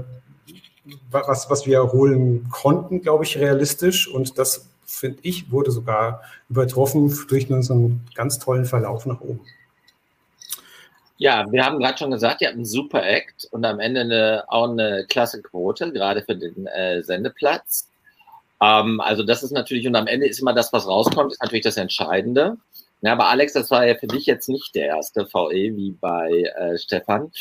[1.11, 4.09] was, was wir holen konnten, glaube ich, realistisch.
[4.09, 9.41] Und das, finde ich, wurde sogar übertroffen durch so einen ganz tollen Verlauf nach oben.
[11.23, 14.45] Ja, wir haben gerade schon gesagt, ihr habt einen super Act und am Ende eine,
[14.49, 17.87] auch eine klasse Quote, gerade für den äh, Sendeplatz.
[18.63, 21.65] Ähm, also das ist natürlich, und am Ende ist immer das, was rauskommt, ist natürlich
[21.65, 22.57] das Entscheidende.
[23.01, 26.31] Ja, aber Alex, das war ja für dich jetzt nicht der erste VE wie bei
[26.57, 27.33] äh, Stefan.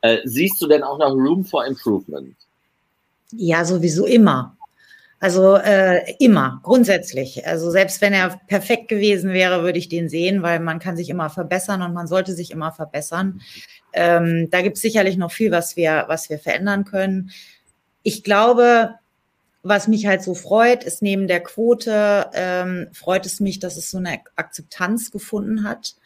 [0.00, 2.34] Äh, siehst du denn auch noch Room for Improvement?
[3.32, 4.56] Ja, sowieso immer.
[5.20, 7.46] Also äh, immer, grundsätzlich.
[7.46, 11.10] Also selbst wenn er perfekt gewesen wäre, würde ich den sehen, weil man kann sich
[11.10, 13.40] immer verbessern und man sollte sich immer verbessern.
[13.92, 17.30] Ähm, da gibt es sicherlich noch viel, was wir, was wir verändern können.
[18.02, 18.94] Ich glaube,
[19.64, 23.90] was mich halt so freut, ist neben der Quote, ähm, freut es mich, dass es
[23.90, 25.96] so eine Akzeptanz gefunden hat.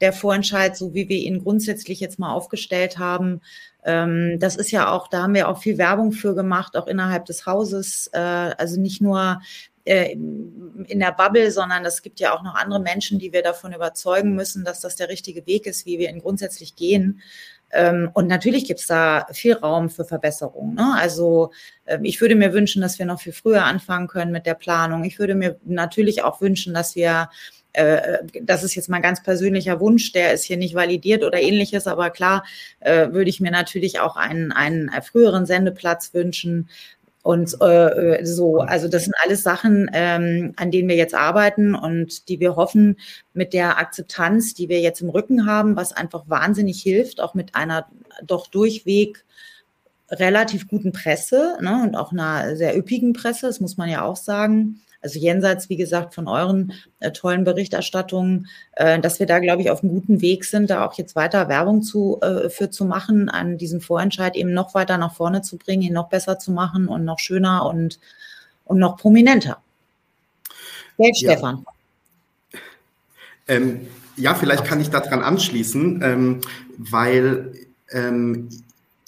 [0.00, 3.40] Der Vorentscheid, so wie wir ihn grundsätzlich jetzt mal aufgestellt haben,
[3.84, 7.24] ähm, das ist ja auch, da haben wir auch viel Werbung für gemacht, auch innerhalb
[7.24, 8.08] des Hauses.
[8.12, 9.40] Äh, also nicht nur
[9.88, 13.72] äh, in der Bubble, sondern es gibt ja auch noch andere Menschen, die wir davon
[13.72, 17.20] überzeugen müssen, dass das der richtige Weg ist, wie wir ihn grundsätzlich gehen.
[17.70, 20.74] Ähm, und natürlich gibt es da viel Raum für Verbesserungen.
[20.74, 20.94] Ne?
[20.96, 21.52] Also
[21.86, 25.04] ähm, ich würde mir wünschen, dass wir noch viel früher anfangen können mit der Planung.
[25.04, 27.28] Ich würde mir natürlich auch wünschen, dass wir
[27.74, 31.86] äh, das ist jetzt mein ganz persönlicher Wunsch, der ist hier nicht validiert oder ähnliches,
[31.86, 32.44] aber klar
[32.80, 36.68] äh, würde ich mir natürlich auch einen, einen früheren Sendeplatz wünschen.
[37.28, 42.30] Und äh, so, also das sind alles Sachen, ähm, an denen wir jetzt arbeiten und
[42.30, 42.96] die wir hoffen,
[43.34, 47.54] mit der Akzeptanz, die wir jetzt im Rücken haben, was einfach wahnsinnig hilft, auch mit
[47.54, 47.86] einer
[48.24, 49.26] doch durchweg
[50.10, 54.16] relativ guten Presse ne, und auch einer sehr üppigen Presse, das muss man ja auch
[54.16, 59.62] sagen, also jenseits, wie gesagt, von euren äh, tollen Berichterstattungen, äh, dass wir da, glaube
[59.62, 62.84] ich, auf einem guten Weg sind, da auch jetzt weiter Werbung zu, äh, für zu
[62.84, 66.50] machen, an diesen Vorentscheid eben noch weiter nach vorne zu bringen, ihn noch besser zu
[66.50, 68.00] machen und noch schöner und,
[68.64, 69.58] und noch prominenter.
[70.98, 71.32] Geld, ja.
[71.32, 71.64] Stefan.
[73.46, 76.40] Ähm, ja, vielleicht kann ich daran anschließen, ähm,
[76.76, 77.52] weil
[77.92, 78.48] ähm,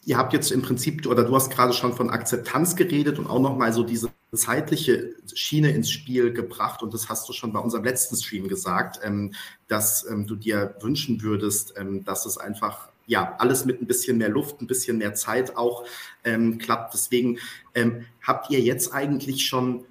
[0.04, 3.40] ihr habt jetzt im Prinzip, oder du hast gerade schon von Akzeptanz geredet und auch
[3.40, 6.82] nochmal so diese zeitliche Schiene ins Spiel gebracht.
[6.82, 9.34] Und das hast du schon bei unserem letzten Stream gesagt, ähm,
[9.68, 14.18] dass ähm, du dir wünschen würdest, ähm, dass es einfach ja, alles mit ein bisschen
[14.18, 15.84] mehr Luft, ein bisschen mehr Zeit auch
[16.22, 16.94] ähm, klappt.
[16.94, 17.38] Deswegen
[17.74, 19.84] ähm, habt ihr jetzt eigentlich schon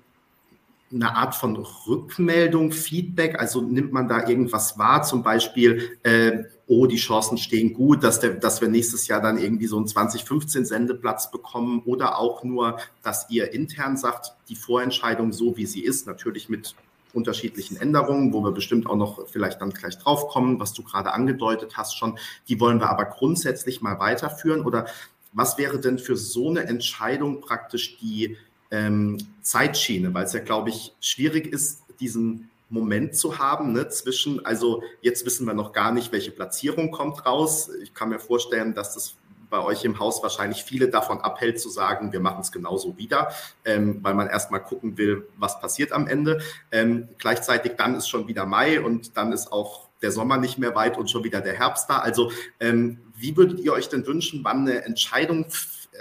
[0.92, 1.56] eine Art von
[1.88, 3.40] Rückmeldung, Feedback?
[3.40, 5.04] Also nimmt man da irgendwas wahr?
[5.04, 9.38] Zum Beispiel, äh, oh, die Chancen stehen gut, dass, der, dass wir nächstes Jahr dann
[9.38, 15.32] irgendwie so einen 2015 Sendeplatz bekommen oder auch nur, dass ihr intern sagt, die Vorentscheidung
[15.32, 16.76] so wie sie ist, natürlich mit
[17.14, 21.14] unterschiedlichen Änderungen, wo wir bestimmt auch noch vielleicht dann gleich drauf kommen, was du gerade
[21.14, 22.18] angedeutet hast schon.
[22.48, 24.62] Die wollen wir aber grundsätzlich mal weiterführen.
[24.62, 24.86] Oder
[25.34, 28.38] was wäre denn für so eine Entscheidung praktisch die
[28.72, 30.14] ähm, Zeitschiene?
[30.14, 35.26] Weil es ja, glaube ich, schwierig ist, diesen Moment zu haben, ne, zwischen, also jetzt
[35.26, 37.70] wissen wir noch gar nicht, welche Platzierung kommt raus.
[37.82, 39.16] Ich kann mir vorstellen, dass das
[39.50, 43.32] bei euch im Haus wahrscheinlich viele davon abhält zu sagen, wir machen es genauso wieder,
[43.66, 46.40] ähm, weil man erstmal gucken will, was passiert am Ende.
[46.72, 50.76] Ähm, gleichzeitig dann ist schon wieder Mai und dann ist auch der Sommer nicht mehr
[50.76, 52.00] weit und schon wieder der Herbst da.
[52.00, 55.48] Also ähm, wie würdet ihr euch denn wünschen, wann eine Entscheidung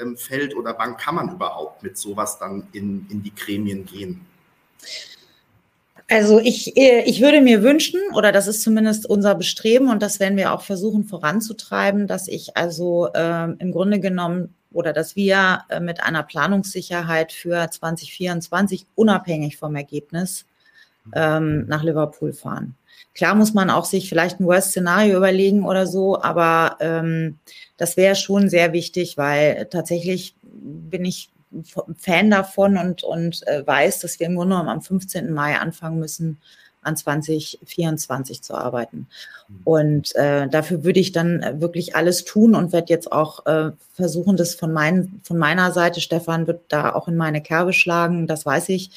[0.00, 4.20] ähm, fällt oder wann kann man überhaupt mit sowas dann in, in die Gremien gehen?
[6.10, 10.20] Also ich, äh, ich würde mir wünschen, oder das ist zumindest unser Bestreben und das
[10.20, 15.64] werden wir auch versuchen voranzutreiben, dass ich also äh, im Grunde genommen oder dass wir
[15.68, 20.46] äh, mit einer Planungssicherheit für 2024 unabhängig vom Ergebnis
[21.14, 22.74] ähm, nach Liverpool fahren.
[23.18, 27.40] Klar muss man auch sich vielleicht ein Worst-Szenario überlegen oder so, aber ähm,
[27.76, 31.32] das wäre schon sehr wichtig, weil tatsächlich bin ich
[31.96, 35.32] Fan davon und, und äh, weiß, dass wir im Grunde genommen am 15.
[35.32, 36.38] Mai anfangen müssen,
[36.82, 39.06] an 2024 zu arbeiten.
[39.48, 39.60] Mhm.
[39.64, 44.36] Und äh, dafür würde ich dann wirklich alles tun und werde jetzt auch äh, versuchen,
[44.36, 48.46] das von, mein, von meiner Seite, Stefan wird da auch in meine Kerbe schlagen, das
[48.46, 48.90] weiß ich,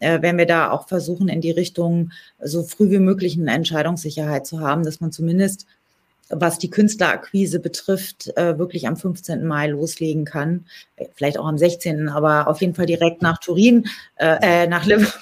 [0.00, 4.46] äh, wenn wir da auch versuchen, in die Richtung so früh wie möglich eine Entscheidungssicherheit
[4.46, 5.66] zu haben, dass man zumindest
[6.28, 9.46] was die Künstlerakquise betrifft, äh, wirklich am 15.
[9.46, 10.66] Mai loslegen kann.
[11.14, 15.12] Vielleicht auch am 16., aber auf jeden Fall direkt nach Turin, äh, äh nach Liverpool.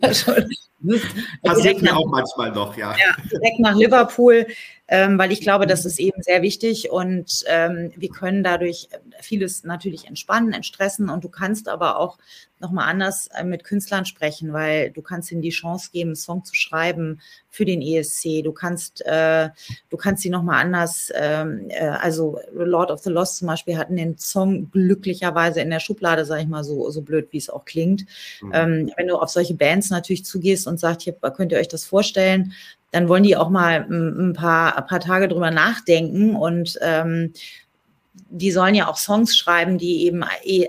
[1.42, 2.92] Passiert mir auch manchmal noch, ja.
[2.92, 3.16] ja.
[3.30, 4.46] Direkt nach Liverpool,
[4.88, 8.88] ähm, weil ich glaube, das ist eben sehr wichtig und ähm, wir können dadurch
[9.20, 12.18] vieles natürlich entspannen, entstressen und du kannst aber auch
[12.60, 16.44] nochmal anders äh, mit Künstlern sprechen, weil du kannst ihnen die Chance geben, einen Song
[16.44, 17.20] zu schreiben
[17.50, 18.42] für den ESC.
[18.42, 19.50] Du kannst, äh,
[19.90, 23.96] du kannst sie nochmal anders, ähm, äh, also Lord of the Lost zum Beispiel hatten
[23.96, 27.64] den Song glücklicherweise in der Schublade, sage ich mal so, so blöd, wie es auch
[27.64, 28.06] klingt.
[28.42, 28.52] Mhm.
[28.54, 31.84] Ähm, wenn du auf solche Bands natürlich zugehst und sagst, hier könnt ihr euch das
[31.84, 32.52] vorstellen,
[32.94, 37.32] dann wollen die auch mal ein paar, ein paar Tage drüber nachdenken und ähm,
[38.30, 40.68] die sollen ja auch Songs schreiben, die eben, äh,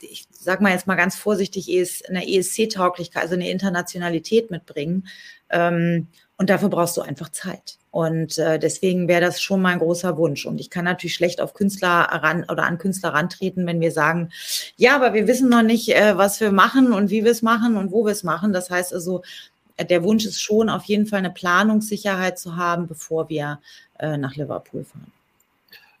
[0.00, 1.68] ich sag mal jetzt mal ganz vorsichtig,
[2.08, 5.06] eine ESC-Tauglichkeit, also eine Internationalität mitbringen.
[5.50, 6.06] Ähm,
[6.38, 7.76] und dafür brauchst du einfach Zeit.
[7.90, 10.46] Und äh, deswegen wäre das schon mein großer Wunsch.
[10.46, 14.30] Und ich kann natürlich schlecht auf Künstler ran oder an Künstler rantreten, wenn wir sagen,
[14.76, 17.76] ja, aber wir wissen noch nicht, äh, was wir machen und wie wir es machen
[17.76, 18.54] und wo wir es machen.
[18.54, 19.22] Das heißt also,
[19.78, 23.60] der Wunsch ist schon, auf jeden Fall eine Planungssicherheit zu haben, bevor wir
[23.98, 25.12] äh, nach Liverpool fahren.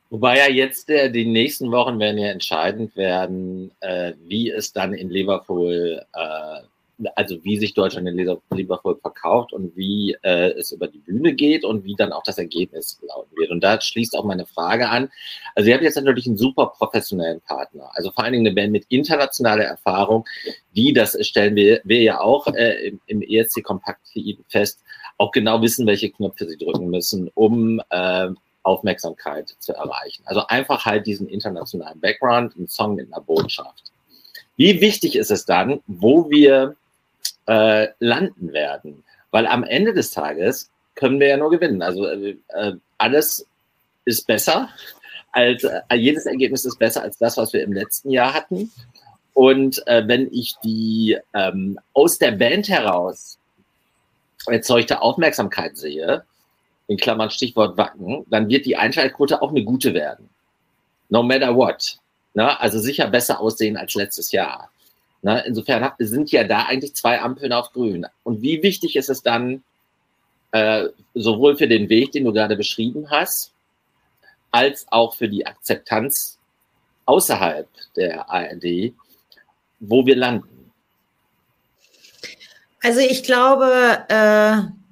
[0.08, 4.94] Wobei ja jetzt äh, die nächsten Wochen werden ja entscheidend werden, äh, wie es dann
[4.94, 6.60] in Liverpool, äh,
[7.14, 11.64] also wie sich Deutschland in Liverpool verkauft und wie äh, es über die Bühne geht
[11.64, 13.50] und wie dann auch das Ergebnis lauten wird.
[13.50, 15.10] Und da schließt auch meine Frage an.
[15.54, 18.72] Also ihr habt jetzt natürlich einen super professionellen Partner, also vor allen Dingen eine Band
[18.72, 20.24] mit internationaler Erfahrung,
[20.74, 24.00] die, das stellen wir, wir ja auch äh, im, im ESC Kompakt
[24.48, 24.80] fest,
[25.18, 28.28] auch genau wissen, welche Knöpfe sie drücken müssen, um äh,
[28.62, 30.22] Aufmerksamkeit zu erreichen.
[30.26, 33.92] Also einfach halt diesen internationalen Background, einen Song mit einer Botschaft.
[34.56, 36.76] Wie wichtig ist es dann, wo wir
[37.46, 39.04] äh, landen werden?
[39.30, 41.82] Weil am Ende des Tages können wir ja nur gewinnen.
[41.82, 42.36] Also äh,
[42.98, 43.46] alles
[44.04, 44.68] ist besser
[45.36, 48.72] als äh, jedes Ergebnis ist besser als das, was wir im letzten Jahr hatten.
[49.34, 53.38] Und äh, wenn ich die ähm, aus der Band heraus
[54.46, 56.24] erzeugte Aufmerksamkeit sehe,
[56.86, 60.30] in Klammern Stichwort Wacken, dann wird die Einschaltquote auch eine gute werden.
[61.10, 61.98] No matter what.
[62.32, 62.58] Ne?
[62.58, 64.70] Also sicher besser aussehen als letztes Jahr.
[65.26, 65.42] Ne?
[65.44, 68.06] Insofern sind ja da eigentlich zwei Ampeln auf grün.
[68.22, 69.64] Und wie wichtig ist es dann,
[70.52, 70.84] äh,
[71.14, 73.52] sowohl für den Weg, den du gerade beschrieben hast,
[74.52, 76.38] als auch für die Akzeptanz
[77.06, 78.94] außerhalb der ARD,
[79.80, 80.70] wo wir landen?
[82.80, 84.85] Also ich glaube, äh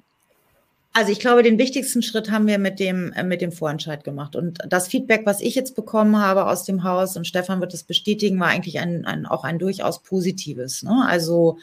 [0.96, 4.36] also ich glaube, den wichtigsten Schritt haben wir mit dem, äh, mit dem Vorentscheid gemacht.
[4.36, 7.82] Und das Feedback, was ich jetzt bekommen habe aus dem Haus, und Stefan wird das
[7.82, 10.84] bestätigen, war eigentlich ein, ein, auch ein durchaus positives.
[10.84, 11.04] Ne?
[11.06, 11.58] Also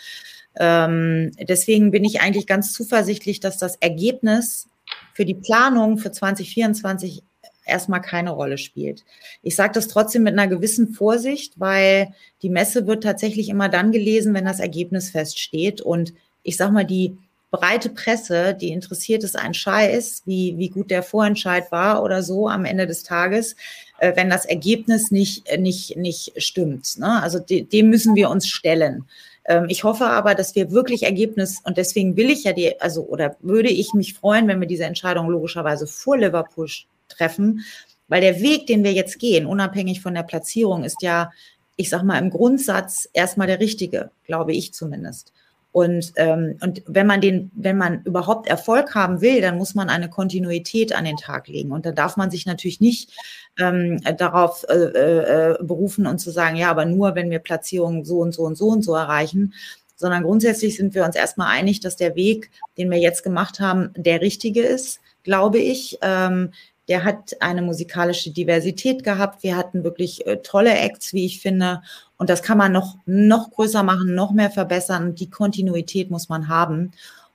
[0.60, 4.68] ähm, deswegen bin ich eigentlich ganz zuversichtlich, dass das Ergebnis
[5.14, 7.24] für die Planung für 2024
[7.66, 9.06] erstmal keine Rolle spielt.
[9.44, 13.94] Ich sage das trotzdem mit einer gewissen Vorsicht, weil die Messe wird tatsächlich immer dann
[13.94, 15.80] gelesen, wenn das Ergebnis feststeht.
[15.80, 16.14] Und
[16.44, 17.18] ich sage mal, die
[17.52, 22.48] breite Presse, die interessiert es ein Scheiß, wie, wie gut der Vorentscheid war oder so
[22.48, 23.56] am Ende des Tages,
[24.00, 26.98] äh, wenn das Ergebnis nicht, nicht, nicht stimmt.
[26.98, 27.22] Ne?
[27.22, 29.06] Also de, dem müssen wir uns stellen.
[29.46, 33.04] Ähm, ich hoffe aber, dass wir wirklich Ergebnis und deswegen will ich ja die, also
[33.04, 36.70] oder würde ich mich freuen, wenn wir diese Entscheidung logischerweise vor Liverpool
[37.10, 37.66] treffen,
[38.08, 41.32] weil der Weg, den wir jetzt gehen, unabhängig von der Platzierung, ist ja,
[41.76, 45.34] ich sag mal, im Grundsatz erstmal der richtige, glaube ich zumindest.
[45.72, 49.90] Und, ähm, und wenn man den, wenn man überhaupt Erfolg haben will, dann muss man
[49.90, 51.72] eine Kontinuität an den Tag legen.
[51.72, 53.12] Und da darf man sich natürlich nicht
[53.58, 58.20] ähm, darauf äh, äh, berufen und zu sagen, ja, aber nur wenn wir Platzierungen so
[58.20, 59.54] und so und so und so erreichen,
[59.96, 63.92] sondern grundsätzlich sind wir uns erstmal einig, dass der Weg, den wir jetzt gemacht haben,
[63.96, 66.00] der richtige ist, glaube ich.
[66.02, 66.52] Ähm,
[66.88, 69.44] der hat eine musikalische Diversität gehabt.
[69.44, 71.82] Wir hatten wirklich äh, tolle Acts, wie ich finde.
[72.22, 75.16] Und das kann man noch, noch größer machen, noch mehr verbessern.
[75.16, 76.92] Die Kontinuität muss man haben.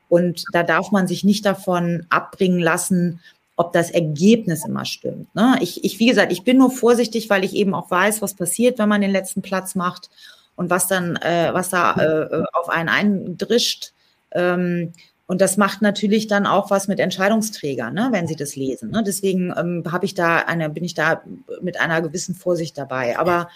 [0.08, 3.18] Und da darf man sich nicht davon abbringen lassen,
[3.56, 5.34] ob das Ergebnis immer stimmt.
[5.34, 5.56] Ne?
[5.60, 8.78] Ich, ich, wie gesagt, ich bin nur vorsichtig, weil ich eben auch weiß, was passiert,
[8.78, 10.08] wenn man den letzten Platz macht
[10.54, 13.92] und was dann, äh, was da äh, auf einen eindrischt.
[14.30, 14.92] Ähm,
[15.26, 18.92] und das macht natürlich dann auch was mit Entscheidungsträgern, ne, wenn sie das lesen.
[18.92, 19.02] Ne?
[19.04, 21.24] Deswegen ähm, habe ich da eine, bin ich da
[21.60, 23.18] mit einer gewissen Vorsicht dabei.
[23.18, 23.48] Aber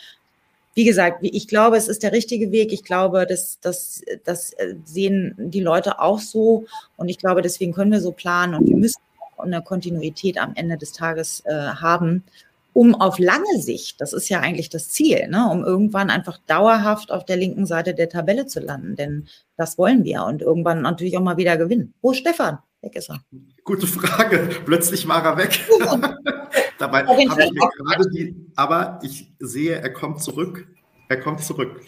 [0.81, 2.73] wie gesagt, ich glaube, es ist der richtige Weg.
[2.73, 4.53] Ich glaube, das, das, das
[4.87, 6.64] sehen die Leute auch so.
[6.97, 9.03] Und ich glaube, deswegen können wir so planen und wir müssen
[9.37, 12.25] eine Kontinuität am Ende des Tages äh, haben,
[12.73, 17.12] um auf lange Sicht, das ist ja eigentlich das Ziel, ne, um irgendwann einfach dauerhaft
[17.12, 18.97] auf der linken Seite der Tabelle zu landen.
[18.97, 21.93] Denn das wollen wir und irgendwann natürlich auch mal wieder gewinnen.
[22.01, 22.59] Wo Stefan?
[22.81, 23.21] Weg ist er.
[23.70, 24.48] Gute Frage.
[24.64, 25.61] Plötzlich war er weg.
[26.78, 30.66] Dabei habe ich mir gerade die, aber ich sehe, er kommt zurück.
[31.09, 31.80] Er kommt zurück.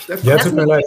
[0.00, 0.26] Stefan.
[0.28, 0.84] Ja, tut mir leid.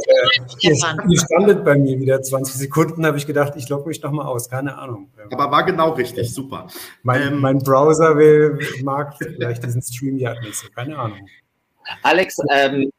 [0.60, 0.76] Ihr
[1.18, 4.50] standet bei mir wieder 20 Sekunden, habe ich gedacht, ich logge mich nochmal aus.
[4.50, 5.10] Keine Ahnung.
[5.32, 6.68] Aber war genau richtig, super.
[7.04, 10.68] Mein, ähm, mein Browser will, mag vielleicht diesen Stream ja nicht so.
[10.76, 11.30] Keine Ahnung.
[12.04, 12.92] Alex, ähm,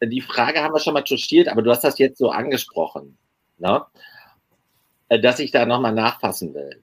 [0.00, 3.18] die Frage haben wir schon mal touchiert, aber du hast das jetzt so angesprochen,
[3.58, 3.84] ne?
[5.08, 6.82] Äh, dass ich da nochmal nachfassen will.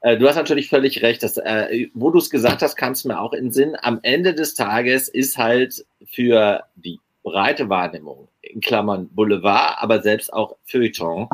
[0.00, 3.04] Äh, du hast natürlich völlig recht, dass, äh, wo du es gesagt hast, kam es
[3.04, 3.76] mir auch in den Sinn.
[3.80, 10.32] Am Ende des Tages ist halt für die breite Wahrnehmung, in Klammern Boulevard, aber selbst
[10.32, 11.28] auch Feuilleton,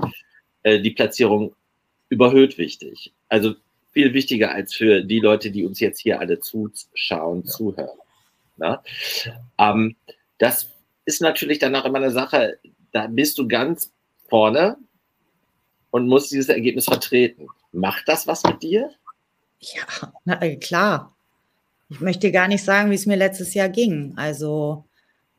[0.62, 1.54] äh, die Platzierung
[2.08, 3.12] überhöht wichtig.
[3.28, 3.54] Also
[3.92, 7.50] viel wichtiger als für die Leute, die uns jetzt hier alle zuschauen, ja.
[7.50, 7.98] zuhören.
[8.56, 8.80] Ne?
[9.58, 9.96] Ähm,
[10.38, 10.68] das
[11.04, 12.58] ist natürlich dann auch immer eine Sache,
[12.92, 13.92] da bist du ganz
[14.28, 14.76] vorne
[15.90, 17.46] und musst dieses Ergebnis vertreten.
[17.72, 18.90] Macht das was mit dir?
[19.60, 21.14] Ja, na, äh, klar.
[21.90, 24.12] Ich möchte gar nicht sagen, wie es mir letztes Jahr ging.
[24.16, 24.84] Also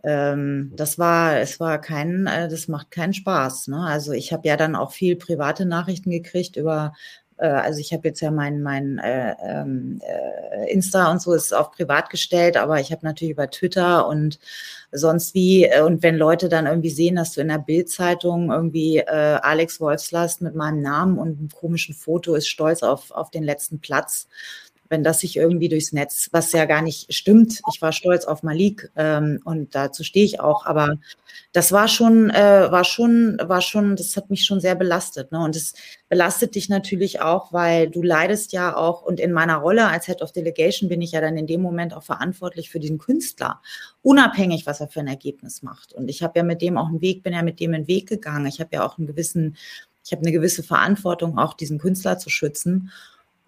[0.03, 3.67] ähm, das war, es war kein, äh, das macht keinen Spaß.
[3.67, 3.81] Ne?
[3.81, 6.93] Also ich habe ja dann auch viel private Nachrichten gekriegt über
[7.39, 11.53] äh, also ich habe jetzt ja mein, mein äh, ähm, äh, Insta und so ist
[11.53, 14.39] auf privat gestellt, aber ich habe natürlich über Twitter und
[14.91, 18.97] sonst wie, äh, und wenn Leute dann irgendwie sehen, dass du in der Bildzeitung irgendwie
[18.97, 23.43] äh, Alex Wolfslast mit meinem Namen und einem komischen Foto ist stolz auf, auf den
[23.43, 24.27] letzten Platz,
[24.89, 27.61] wenn das sich irgendwie durchs Netz, was ja gar nicht stimmt.
[27.71, 30.97] Ich war stolz auf Malik ähm, und dazu stehe ich auch, aber
[31.53, 35.31] das war schon, äh, war schon, war schon, das hat mich schon sehr belastet.
[35.31, 35.39] Ne?
[35.39, 35.73] Und es
[36.09, 40.21] belastet dich natürlich auch, weil du leidest ja auch, und in meiner Rolle als Head
[40.21, 43.61] of Delegation bin ich ja dann in dem Moment auch verantwortlich für diesen Künstler,
[44.01, 45.93] unabhängig, was er für ein Ergebnis macht.
[45.93, 48.09] Und ich habe ja mit dem auch einen Weg, bin ja mit dem einen Weg
[48.09, 48.47] gegangen.
[48.47, 49.55] Ich habe ja auch einen gewissen,
[50.03, 52.91] ich habe eine gewisse Verantwortung, auch diesen Künstler zu schützen.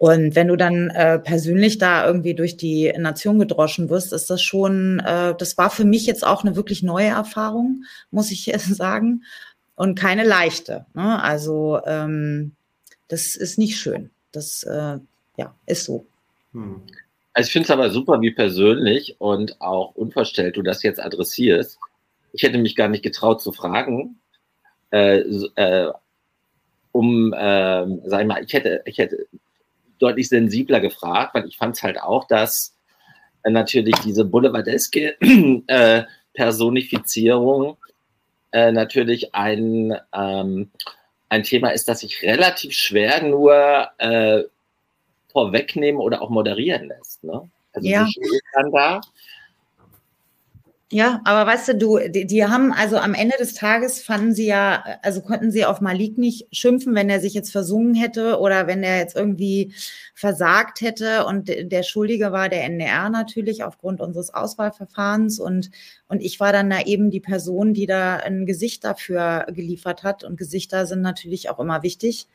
[0.02, 4.42] Und wenn du dann äh, persönlich da irgendwie durch die Nation gedroschen wirst, ist das
[4.42, 9.22] schon, äh, das war für mich jetzt auch eine wirklich neue Erfahrung, muss ich sagen.
[9.76, 10.86] Und keine leichte.
[10.94, 11.22] Ne?
[11.22, 12.50] Also ähm,
[13.06, 14.10] das ist nicht schön.
[14.32, 14.98] Das äh,
[15.36, 16.04] ja, ist so.
[16.52, 16.82] Hm.
[17.32, 21.78] Also ich finde es aber super, wie persönlich und auch unverstellt du das jetzt adressierst.
[22.32, 24.18] Ich hätte mich gar nicht getraut zu fragen,
[24.90, 25.18] äh,
[25.54, 25.92] äh,
[26.90, 29.28] um, äh, sag ich mal, ich hätte, ich hätte
[30.02, 32.74] deutlich sensibler gefragt, weil ich fand es halt auch, dass
[33.44, 35.16] äh, natürlich diese boulevardeske
[35.66, 36.02] äh,
[36.34, 37.76] Personifizierung
[38.52, 40.70] äh, natürlich ein, ähm,
[41.28, 44.44] ein Thema ist, das sich relativ schwer nur äh,
[45.30, 47.24] vorwegnehmen oder auch moderieren lässt.
[47.24, 47.48] Ne?
[47.72, 48.06] Also ja.
[48.54, 49.00] dann da
[50.92, 54.44] ja, aber weißt du, du, die, die, haben also am Ende des Tages fanden sie
[54.44, 58.66] ja, also konnten sie auf Malik nicht schimpfen, wenn er sich jetzt versungen hätte oder
[58.66, 59.72] wenn er jetzt irgendwie
[60.14, 61.24] versagt hätte.
[61.24, 65.40] Und der Schuldige war der NDR natürlich aufgrund unseres Auswahlverfahrens.
[65.40, 65.70] Und,
[66.08, 70.24] und ich war dann da eben die Person, die da ein Gesicht dafür geliefert hat.
[70.24, 72.28] Und Gesichter sind natürlich auch immer wichtig.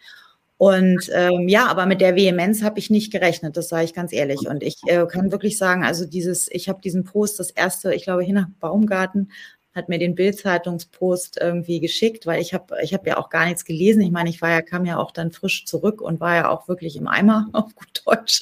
[0.57, 4.11] Und ähm, ja, aber mit der Vehemenz habe ich nicht gerechnet, das sage ich ganz
[4.11, 4.47] ehrlich.
[4.47, 8.03] Und ich äh, kann wirklich sagen, also dieses, ich habe diesen Post, das erste, ich
[8.03, 9.31] glaube, Hina Baumgarten
[9.75, 13.63] hat mir den Bild-Zeitungspost irgendwie geschickt, weil ich habe ich hab ja auch gar nichts
[13.63, 14.01] gelesen.
[14.01, 16.67] Ich meine, ich war ja, kam ja auch dann frisch zurück und war ja auch
[16.67, 18.41] wirklich im Eimer auf gut Deutsch.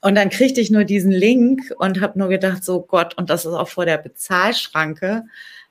[0.00, 3.44] Und dann kriegte ich nur diesen Link und habe nur gedacht, so Gott, und das
[3.44, 5.24] ist auch vor der Bezahlschranke.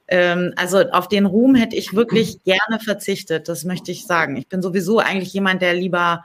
[0.07, 4.35] Ähm, also auf den Ruhm hätte ich wirklich gerne verzichtet, das möchte ich sagen.
[4.35, 6.23] Ich bin sowieso eigentlich jemand, der lieber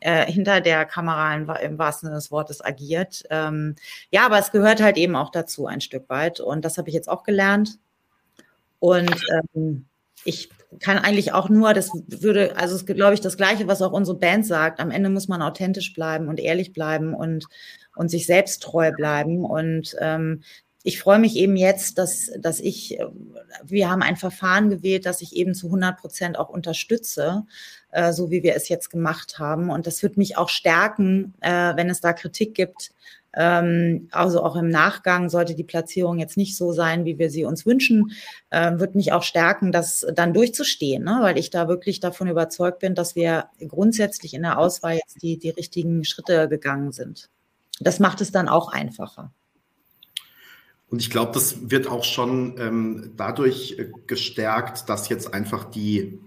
[0.00, 3.24] äh, hinter der Kamera im, im, wahrsten Sinne des Wortes agiert.
[3.30, 3.76] Ähm,
[4.10, 6.40] ja, aber es gehört halt eben auch dazu ein Stück weit.
[6.40, 7.78] Und das habe ich jetzt auch gelernt.
[8.78, 9.14] Und
[9.54, 9.84] ähm,
[10.24, 10.48] ich
[10.80, 14.16] kann eigentlich auch nur, das würde, also es glaube ich, das Gleiche, was auch unsere
[14.16, 14.80] Band sagt.
[14.80, 17.46] Am Ende muss man authentisch bleiben und ehrlich bleiben und,
[17.94, 19.44] und sich selbst treu bleiben.
[19.44, 20.42] Und ähm,
[20.82, 22.98] ich freue mich eben jetzt, dass, dass ich,
[23.64, 27.44] wir haben ein Verfahren gewählt, das ich eben zu 100 Prozent auch unterstütze,
[27.90, 29.68] äh, so wie wir es jetzt gemacht haben.
[29.70, 32.92] Und das wird mich auch stärken, äh, wenn es da Kritik gibt,
[33.32, 37.44] ähm, also auch im Nachgang sollte die Platzierung jetzt nicht so sein, wie wir sie
[37.44, 38.12] uns wünschen,
[38.50, 41.18] äh, wird mich auch stärken, das dann durchzustehen, ne?
[41.20, 45.38] weil ich da wirklich davon überzeugt bin, dass wir grundsätzlich in der Auswahl jetzt die,
[45.38, 47.28] die richtigen Schritte gegangen sind.
[47.78, 49.32] Das macht es dann auch einfacher.
[50.90, 56.18] Und ich glaube, das wird auch schon ähm, dadurch äh, gestärkt, dass jetzt einfach die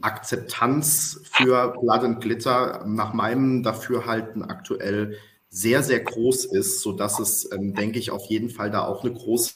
[0.00, 7.18] Akzeptanz für Blood and Glitter nach meinem Dafürhalten aktuell sehr, sehr groß ist, so dass
[7.18, 9.54] es, ähm, denke ich, auf jeden Fall da auch eine große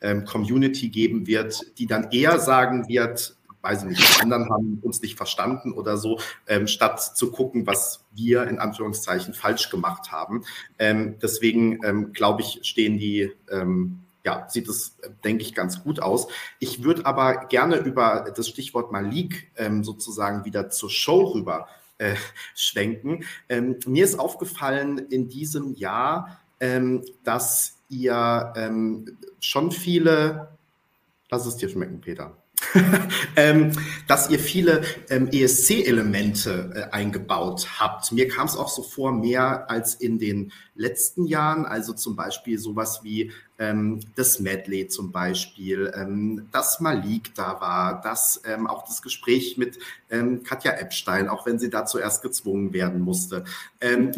[0.00, 3.37] ähm, Community geben wird, die dann eher sagen wird,
[3.68, 7.66] weiß ich nicht, die anderen haben uns nicht verstanden oder so, ähm, statt zu gucken,
[7.66, 10.44] was wir in Anführungszeichen falsch gemacht haben.
[10.78, 16.00] Ähm, deswegen ähm, glaube ich, stehen die, ähm, ja, sieht es, denke ich, ganz gut
[16.00, 16.28] aus.
[16.58, 22.14] Ich würde aber gerne über das Stichwort Malik ähm, sozusagen wieder zur Show rüber äh,
[22.54, 23.24] schwenken.
[23.50, 26.40] Ähm, mir ist aufgefallen in diesem Jahr,
[27.22, 28.52] dass ihr
[29.38, 30.48] schon viele,
[31.30, 32.36] lass es dir schmecken, Peter.
[33.36, 33.72] ähm,
[34.06, 38.12] dass ihr viele ähm, ESC-Elemente äh, eingebaut habt.
[38.12, 42.58] Mir kam es auch so vor, mehr als in den letzten Jahren, also zum Beispiel
[42.58, 48.84] sowas wie ähm, das Medley zum Beispiel, ähm, dass Malik da war, dass ähm, auch
[48.86, 49.78] das Gespräch mit
[50.10, 53.44] ähm, Katja Epstein, auch wenn sie da zuerst gezwungen werden musste.
[53.80, 54.12] Ähm,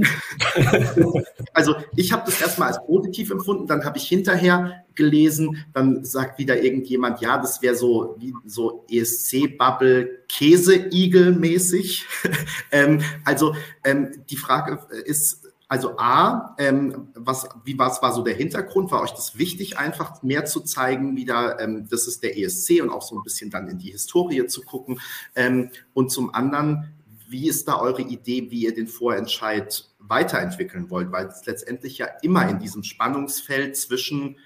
[1.54, 6.38] also ich habe das erstmal als positiv empfunden, dann habe ich hinterher gelesen, dann sagt
[6.38, 12.04] wieder irgendjemand, ja, das wäre so wie so ESC-Bubble Käseigel-mäßig.
[12.72, 15.39] ähm, also ähm, die Frage ist,
[15.70, 18.90] also A, ähm, was, wie was war so der Hintergrund?
[18.90, 22.90] War euch das wichtig, einfach mehr zu zeigen, wieder, ähm, das ist der ESC und
[22.90, 25.00] auch so ein bisschen dann in die Historie zu gucken?
[25.36, 26.92] Ähm, und zum anderen,
[27.28, 31.12] wie ist da eure Idee, wie ihr den Vorentscheid weiterentwickeln wollt?
[31.12, 34.38] Weil es letztendlich ja immer in diesem Spannungsfeld zwischen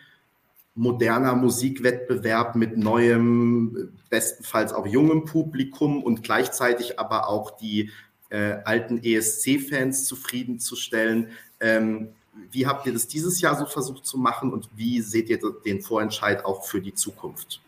[0.74, 7.90] moderner Musikwettbewerb mit neuem, bestenfalls auch jungem Publikum und gleichzeitig aber auch die
[8.35, 11.28] äh, alten ESC-Fans zufriedenzustellen.
[11.61, 12.09] Ähm,
[12.51, 15.80] wie habt ihr das dieses Jahr so versucht zu machen und wie seht ihr den
[15.82, 17.61] Vorentscheid auch für die Zukunft?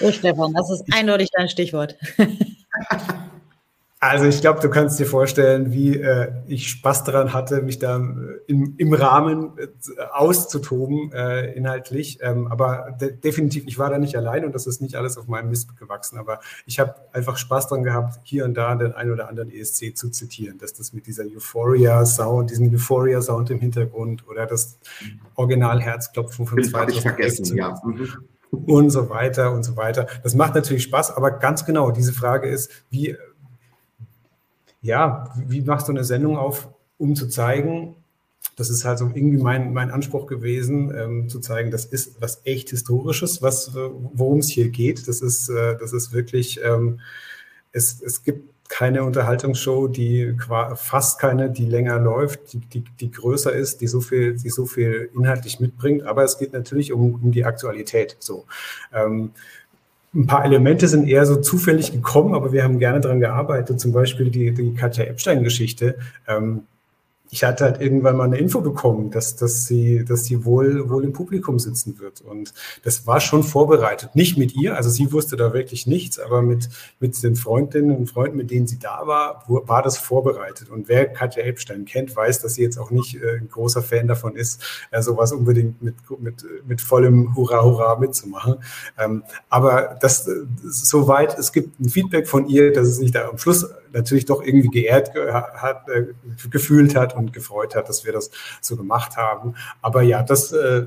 [0.00, 1.96] Oh, Stefan, das ist eindeutig dein Stichwort.
[4.02, 7.98] Also ich glaube, du kannst dir vorstellen, wie äh, ich Spaß daran hatte, mich da
[7.98, 9.66] äh, im, im Rahmen äh,
[10.10, 12.18] auszutoben äh, inhaltlich.
[12.22, 15.28] Ähm, aber de definitiv, ich war da nicht allein und das ist nicht alles auf
[15.28, 16.16] meinem Mist gewachsen.
[16.16, 19.94] Aber ich habe einfach Spaß daran gehabt, hier und da den einen oder anderen ESC
[19.94, 24.78] zu zitieren, dass das mit dieser Euphoria-Sound, diesem Euphoria-Sound im Hintergrund oder das
[25.34, 27.78] Original-Herzklopfen von 2016 ja.
[27.84, 28.08] Mhm.
[28.50, 30.06] und so weiter und so weiter.
[30.22, 33.14] Das macht natürlich Spaß, aber ganz genau, diese Frage ist, wie
[34.82, 36.68] ja, wie machst du eine Sendung auf,
[36.98, 37.96] um zu zeigen,
[38.56, 42.42] das ist halt so irgendwie mein, mein Anspruch gewesen, ähm, zu zeigen, das ist was
[42.44, 45.08] echt Historisches, was, worum es hier geht.
[45.08, 47.00] Das ist, äh, das ist wirklich, ähm,
[47.72, 50.36] es, es gibt keine Unterhaltungsshow, die
[50.76, 54.64] fast keine, die länger läuft, die, die, die größer ist, die so viel, die so
[54.64, 56.04] viel inhaltlich mitbringt.
[56.04, 58.16] Aber es geht natürlich um, um die Aktualität.
[58.20, 58.46] So.
[58.92, 59.32] Ähm,
[60.14, 63.78] ein paar Elemente sind eher so zufällig gekommen, aber wir haben gerne daran gearbeitet.
[63.78, 65.96] Zum Beispiel die, die Katja Epstein-Geschichte.
[66.26, 66.64] Ähm,
[67.30, 71.04] ich hatte halt irgendwann mal eine Info bekommen, dass, dass sie, dass sie wohl, wohl
[71.04, 72.20] im Publikum sitzen wird.
[72.20, 72.52] Und
[72.82, 74.16] das war schon vorbereitet.
[74.16, 76.68] Nicht mit ihr, also sie wusste da wirklich nichts, aber mit,
[76.98, 80.70] mit den Freundinnen und Freunden, mit denen sie da war, war das vorbereitet.
[80.70, 84.08] Und wer Katja Epstein kennt, weiß, dass sie jetzt auch nicht äh, ein großer Fan
[84.08, 88.56] davon ist, äh, sowas unbedingt mit, mit, mit vollem Hurra, Hurra mitzumachen.
[88.98, 93.28] Ähm, aber das, äh, soweit, es gibt ein Feedback von ihr, dass es sich da
[93.28, 96.06] am Schluss natürlich doch irgendwie geehrt hat, äh,
[96.50, 98.30] gefühlt hat und gefreut hat, dass wir das
[98.60, 99.54] so gemacht haben.
[99.82, 100.86] Aber ja, das, äh,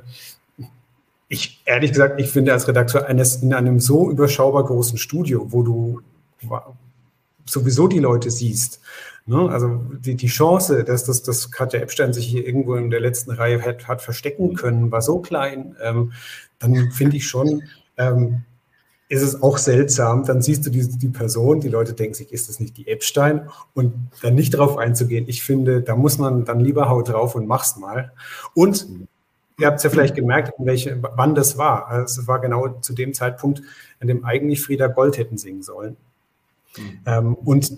[1.27, 5.63] ich, ehrlich gesagt, ich finde als Redakteur eines in einem so überschaubar großen Studio, wo
[5.63, 6.01] du
[7.45, 8.81] sowieso die Leute siehst,
[9.25, 9.49] ne?
[9.49, 13.31] also die, die Chance, dass das, dass Katja Epstein sich hier irgendwo in der letzten
[13.31, 16.13] Reihe hat, hat verstecken können, war so klein, ähm,
[16.59, 17.63] dann finde ich schon,
[17.97, 18.43] ähm,
[19.09, 22.49] ist es auch seltsam, dann siehst du die, die Person, die Leute denken sich, ist
[22.49, 23.49] das nicht die Epstein?
[23.73, 25.25] Und dann nicht darauf einzugehen.
[25.27, 28.11] Ich finde, da muss man dann lieber haut drauf und mach's mal.
[28.53, 28.87] Und
[29.59, 31.87] ihr habt es ja vielleicht gemerkt, welche, wann das war.
[31.87, 33.61] Also es war genau zu dem Zeitpunkt,
[33.99, 35.97] an dem eigentlich Frieda Gold hätten singen sollen.
[36.77, 36.99] Mhm.
[37.05, 37.71] Ähm, und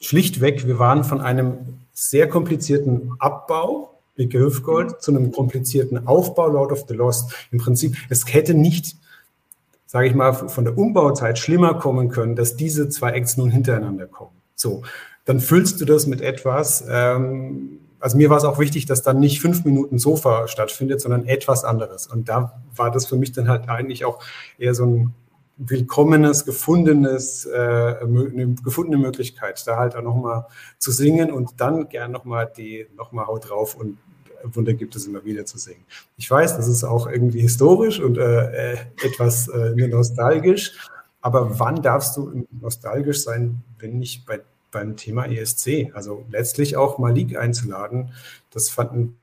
[0.00, 6.72] schlichtweg, wir waren von einem sehr komplizierten Abbau, Big Hüfgold, zu einem komplizierten Aufbau, Lord
[6.72, 7.32] of the Lost.
[7.50, 8.96] Im Prinzip, es hätte nicht
[9.90, 14.06] sage ich mal, von der Umbauzeit schlimmer kommen können, dass diese zwei Acts nun hintereinander
[14.06, 14.40] kommen.
[14.54, 14.82] So,
[15.24, 16.84] dann füllst du das mit etwas.
[16.88, 21.26] Ähm, also mir war es auch wichtig, dass dann nicht fünf Minuten Sofa stattfindet, sondern
[21.26, 22.06] etwas anderes.
[22.06, 24.22] Und da war das für mich dann halt eigentlich auch
[24.58, 25.14] eher so ein
[25.56, 30.46] willkommenes, gefundenes, äh, eine gefundene Möglichkeit, da halt auch nochmal
[30.78, 33.98] zu singen und dann gern nochmal die, nochmal Haut drauf und
[34.44, 35.84] Wunder gibt es immer wieder zu singen.
[36.16, 40.72] Ich weiß, das ist auch irgendwie historisch und äh, äh etwas äh, nostalgisch,
[41.20, 45.90] aber wann darfst du nostalgisch sein, wenn nicht bei, beim Thema ESC?
[45.94, 48.10] Also letztlich auch Malik einzuladen,
[48.50, 49.16] das fanden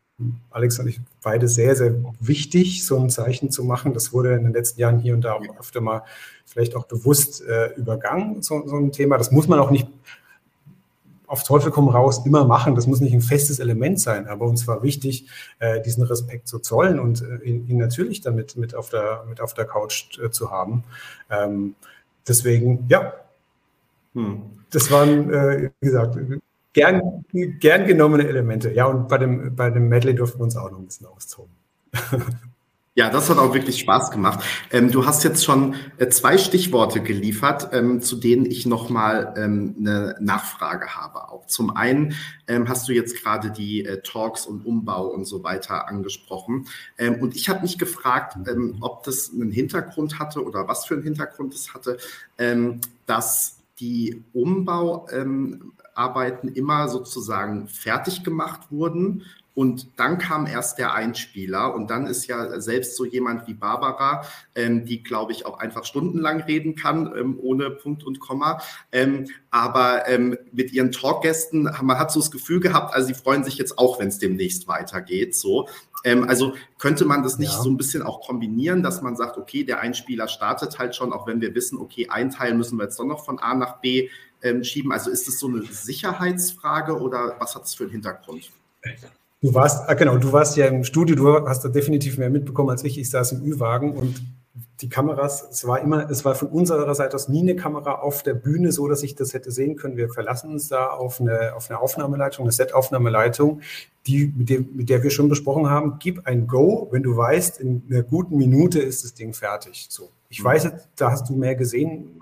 [0.49, 3.93] Alex und ich beide sehr, sehr wichtig, so ein Zeichen zu machen.
[3.93, 6.03] Das wurde in den letzten Jahren hier und da auch öfter mal
[6.45, 9.17] vielleicht auch bewusst äh, übergangen, so, so ein Thema.
[9.19, 9.87] Das muss man auch nicht
[11.27, 12.75] auf Teufel komm raus immer machen.
[12.75, 15.27] Das muss nicht ein festes Element sein, aber uns war wichtig,
[15.59, 19.41] äh, diesen Respekt zu zollen und äh, ihn, ihn, natürlich damit mit auf der, mit
[19.41, 20.83] auf der Couch äh, zu haben.
[21.29, 21.75] Ähm,
[22.27, 23.13] deswegen, ja,
[24.13, 24.41] hm.
[24.71, 26.17] das waren, äh, wie gesagt,
[26.73, 28.71] gern, gern genommene Elemente.
[28.71, 31.51] Ja, und bei dem, bei dem Medley durften wir uns auch noch ein bisschen austoben.
[32.97, 34.43] Ja, das hat auch wirklich Spaß gemacht.
[34.71, 39.75] Ähm, du hast jetzt schon äh, zwei Stichworte geliefert, ähm, zu denen ich nochmal ähm,
[39.79, 41.29] eine Nachfrage habe.
[41.29, 42.15] Auch zum einen
[42.47, 46.65] ähm, hast du jetzt gerade die äh, Talks und Umbau und so weiter angesprochen.
[46.97, 50.95] Ähm, und ich habe mich gefragt, ähm, ob das einen Hintergrund hatte oder was für
[50.95, 51.99] einen Hintergrund es hatte,
[53.05, 59.23] dass die Umbauarbeiten immer sozusagen fertig gemacht wurden
[59.57, 64.23] und dann kam erst der Einspieler und dann ist ja selbst so jemand wie Barbara,
[64.53, 68.61] ähm, die, glaube ich, auch einfach stundenlang reden kann, ähm, ohne Punkt und Komma.
[68.91, 73.43] Ähm, aber ähm, mit ihren Talkgästen, man hat so das Gefühl gehabt, also sie freuen
[73.43, 75.35] sich jetzt auch, wenn es demnächst weitergeht.
[75.35, 75.67] So.
[76.03, 77.59] Ähm, also könnte man das nicht ja.
[77.59, 81.25] so ein bisschen auch kombinieren, dass man sagt, okay, der Einspieler startet halt schon, auch
[81.25, 84.09] wenn wir wissen, okay, ein Teil müssen wir jetzt doch noch von A nach B
[84.43, 84.91] ähm, schieben.
[84.91, 88.51] Also ist es so eine Sicherheitsfrage oder was hat es für einen Hintergrund?
[89.39, 92.71] Du warst, ah, genau, du warst ja im Studio, du hast da definitiv mehr mitbekommen
[92.71, 92.97] als ich.
[92.97, 94.15] Ich saß im Ü-Wagen und
[94.81, 98.23] die Kameras, es war immer, es war von unserer Seite aus nie eine Kamera auf
[98.23, 99.95] der Bühne, so dass ich das hätte sehen können.
[99.95, 103.61] Wir verlassen uns da auf eine, auf eine Aufnahmeleitung, eine Set-Aufnahmeleitung,
[104.07, 105.97] die, mit, dem, mit der wir schon besprochen haben.
[105.99, 109.87] Gib ein Go, wenn du weißt, in einer guten Minute ist das Ding fertig.
[109.89, 110.09] So.
[110.29, 112.19] Ich weiß, da hast du mehr gesehen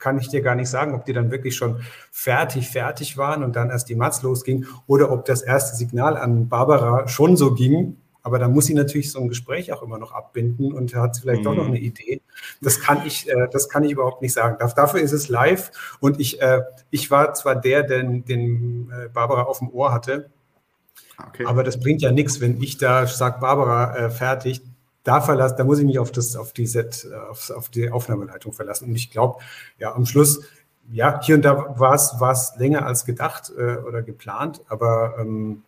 [0.00, 3.54] kann ich dir gar nicht sagen, ob die dann wirklich schon fertig, fertig waren und
[3.54, 7.96] dann erst die Mats losging oder ob das erste Signal an Barbara schon so ging.
[8.22, 11.40] Aber da muss sie natürlich so ein Gespräch auch immer noch abbinden und hat vielleicht
[11.40, 11.44] mhm.
[11.44, 11.70] doch noch mhm.
[11.70, 12.20] eine Idee.
[12.60, 14.56] Das kann ich, äh, das kann ich überhaupt nicht sagen.
[14.74, 15.70] Dafür ist es live
[16.00, 20.30] und ich, äh, ich war zwar der, der den äh, Barbara auf dem Ohr hatte,
[21.28, 21.44] Okay.
[21.44, 24.62] Aber das bringt ja nichts, wenn ich da sage, Barbara, äh, fertig
[25.04, 28.52] da verlassen, da muss ich mich auf das, auf die Set, auf, auf die Aufnahmeleitung
[28.52, 28.88] verlassen.
[28.88, 29.38] Und ich glaube,
[29.78, 30.42] ja, am Schluss,
[30.90, 35.16] ja, hier und da war es, war es länger als gedacht äh, oder geplant, aber
[35.18, 35.62] ähm,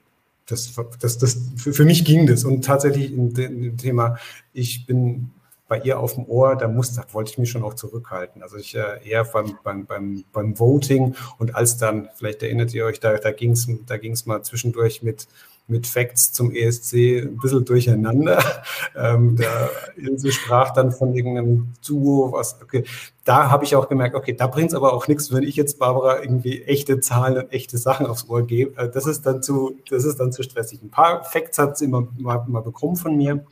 [0.47, 2.45] das, das, das, für, für mich ging das.
[2.45, 4.18] Und tatsächlich in dem Thema,
[4.53, 5.30] ich bin
[5.68, 8.43] bei ihr auf dem Ohr, da muss, da wollte ich mich schon auch zurückhalten.
[8.43, 12.85] Also ich äh, eher beim, beim, beim, beim Voting und als dann, vielleicht erinnert ihr
[12.85, 15.28] euch, da, da ging es da ging's mal zwischendurch mit
[15.67, 18.43] mit Facts zum ESC ein bisschen durcheinander.
[18.95, 22.85] Ähm, da Ilse sprach dann von irgendeinem Duo, was, okay,
[23.25, 25.79] da habe ich auch gemerkt, okay, da bringt es aber auch nichts, wenn ich jetzt
[25.79, 28.77] Barbara irgendwie echte Zahlen und echte Sachen aufs Ohr gebe.
[28.77, 30.83] Äh, das ist dann zu, das ist dann zu stressig.
[30.83, 33.45] Ein paar Facts hat sie immer mal, mal bekommen von mir,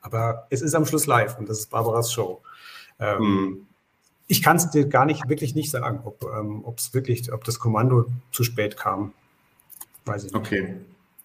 [0.00, 2.40] aber es ist am Schluss live und das ist Barbaras Show.
[2.98, 3.66] Ähm, hm.
[4.26, 8.06] Ich kann es dir gar nicht, wirklich nicht sagen, ob ähm, wirklich, ob das Kommando
[8.32, 9.12] zu spät kam.
[10.06, 10.40] Weiß ich nicht.
[10.40, 10.76] Okay.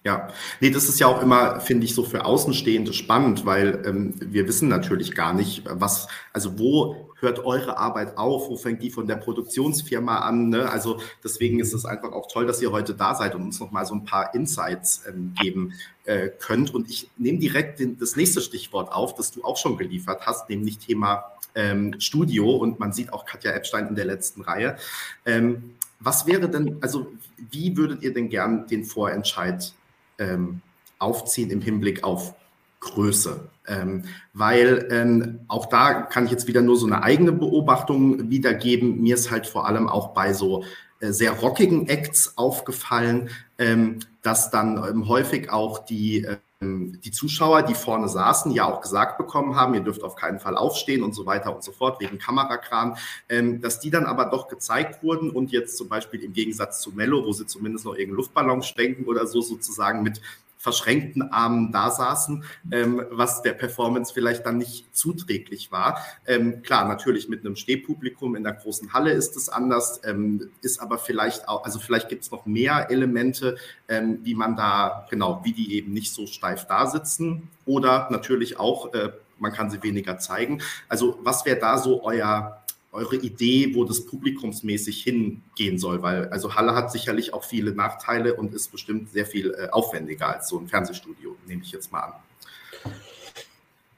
[0.06, 0.30] Ja,
[0.62, 4.48] nee, das ist ja auch immer, finde ich, so für Außenstehende spannend, weil ähm, wir
[4.48, 9.08] wissen natürlich gar nicht, was, also wo hört eure Arbeit auf, wo fängt die von
[9.08, 10.48] der Produktionsfirma an.
[10.48, 10.70] Ne?
[10.70, 13.86] Also deswegen ist es einfach auch toll, dass ihr heute da seid und uns nochmal
[13.86, 15.74] so ein paar Insights ähm, geben
[16.06, 16.74] äh, könnt.
[16.74, 20.50] Und ich nehme direkt den, das nächste Stichwort auf, das du auch schon geliefert hast,
[20.50, 21.26] nämlich Thema
[21.56, 22.56] ähm, Studio.
[22.56, 24.78] Und man sieht auch Katja Epstein in der letzten Reihe.
[25.26, 27.12] Ähm, was wäre denn, also
[27.52, 29.74] wie würdet ihr denn gern den Vorentscheid
[30.20, 30.62] ähm,
[31.00, 32.36] aufziehen im Hinblick auf
[32.82, 33.50] Größe.
[33.68, 34.04] Ähm,
[34.34, 39.02] weil ähm, auch da kann ich jetzt wieder nur so eine eigene Beobachtung wiedergeben.
[39.02, 40.64] Mir ist halt vor allem auch bei so
[41.00, 47.64] äh, sehr rockigen Acts aufgefallen, ähm, dass dann ähm, häufig auch die, ähm, die Zuschauer,
[47.64, 51.16] die vorne saßen, ja auch gesagt bekommen haben, ihr dürft auf keinen Fall aufstehen und
[51.16, 52.98] so weiter und so fort, wegen Kamerakran,
[53.30, 56.92] ähm, dass die dann aber doch gezeigt wurden und jetzt zum Beispiel im Gegensatz zu
[56.92, 60.20] Mello, wo sie zumindest noch irgendeinen Luftballon schwenken oder so sozusagen mit
[60.60, 66.06] verschränkten Armen da saßen, ähm, was der Performance vielleicht dann nicht zuträglich war.
[66.28, 70.82] Ähm, klar, natürlich mit einem Stehpublikum in der großen Halle ist es anders, ähm, ist
[70.82, 73.58] aber vielleicht auch, also vielleicht gibt es noch mehr Elemente,
[73.88, 78.60] ähm, wie man da, genau, wie die eben nicht so steif da sitzen oder natürlich
[78.60, 80.62] auch, äh, man kann sie weniger zeigen.
[80.90, 82.59] Also was wäre da so euer
[83.00, 86.02] eure Idee, wo das publikumsmäßig hingehen soll?
[86.02, 90.28] Weil also Halle hat sicherlich auch viele Nachteile und ist bestimmt sehr viel äh, aufwendiger
[90.28, 92.14] als so ein Fernsehstudio, nehme ich jetzt mal an.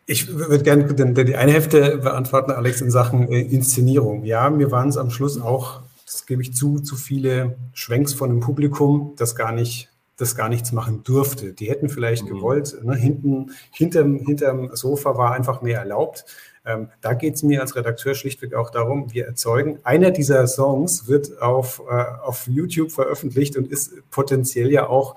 [0.05, 0.85] Ich würde gerne
[1.25, 4.25] die eine Hälfte beantworten, Alex, in Sachen äh, Inszenierung.
[4.25, 8.29] Ja, mir waren es am Schluss auch, das gebe ich zu, zu viele Schwenks von
[8.29, 9.91] dem Publikum, das gar nicht
[10.21, 11.51] das gar nichts machen durfte.
[11.51, 12.35] Die hätten vielleicht mhm.
[12.35, 16.25] gewollt, ne, hinten, hinterm, hinterm Sofa war einfach mehr erlaubt.
[16.65, 21.07] Ähm, da geht es mir als Redakteur schlichtweg auch darum, wir erzeugen, einer dieser Songs
[21.07, 25.15] wird auf, äh, auf YouTube veröffentlicht und ist potenziell ja auch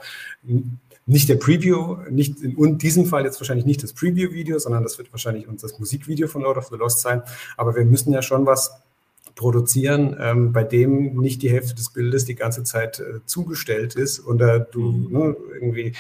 [1.07, 5.13] nicht der Preview, nicht in diesem Fall jetzt wahrscheinlich nicht das Preview-Video, sondern das wird
[5.13, 7.23] wahrscheinlich uns das Musikvideo von Lord of the Lost sein.
[7.57, 8.73] Aber wir müssen ja schon was
[9.35, 14.21] produzieren, ähm, bei dem nicht die Hälfte des Bildes die ganze Zeit äh, zugestellt ist
[14.21, 15.13] und äh, du mhm.
[15.13, 15.93] ne, irgendwie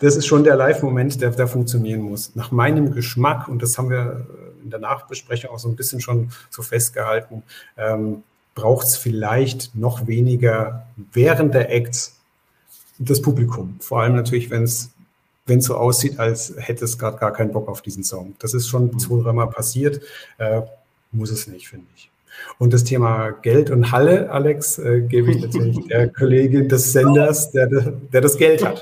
[0.00, 2.34] das ist schon der Live-Moment, der da funktionieren muss.
[2.34, 4.26] Nach meinem Geschmack, und das haben wir
[4.62, 7.42] in der Nachbesprechung auch so ein bisschen schon so festgehalten,
[7.76, 8.22] ähm,
[8.54, 12.16] braucht es vielleicht noch weniger während der Acts
[12.98, 13.76] das Publikum.
[13.80, 14.90] Vor allem natürlich, wenn es
[15.46, 18.34] wenn so aussieht, als hätte es gerade gar keinen Bock auf diesen Song.
[18.38, 18.98] Das ist schon mhm.
[18.98, 20.00] zwei, dreimal passiert.
[20.38, 20.62] Äh,
[21.12, 22.10] muss es nicht, finde ich.
[22.58, 27.50] Und das Thema Geld und Halle, Alex, äh, gebe ich natürlich der Kollegin des Senders,
[27.50, 28.80] der, der das Geld hat.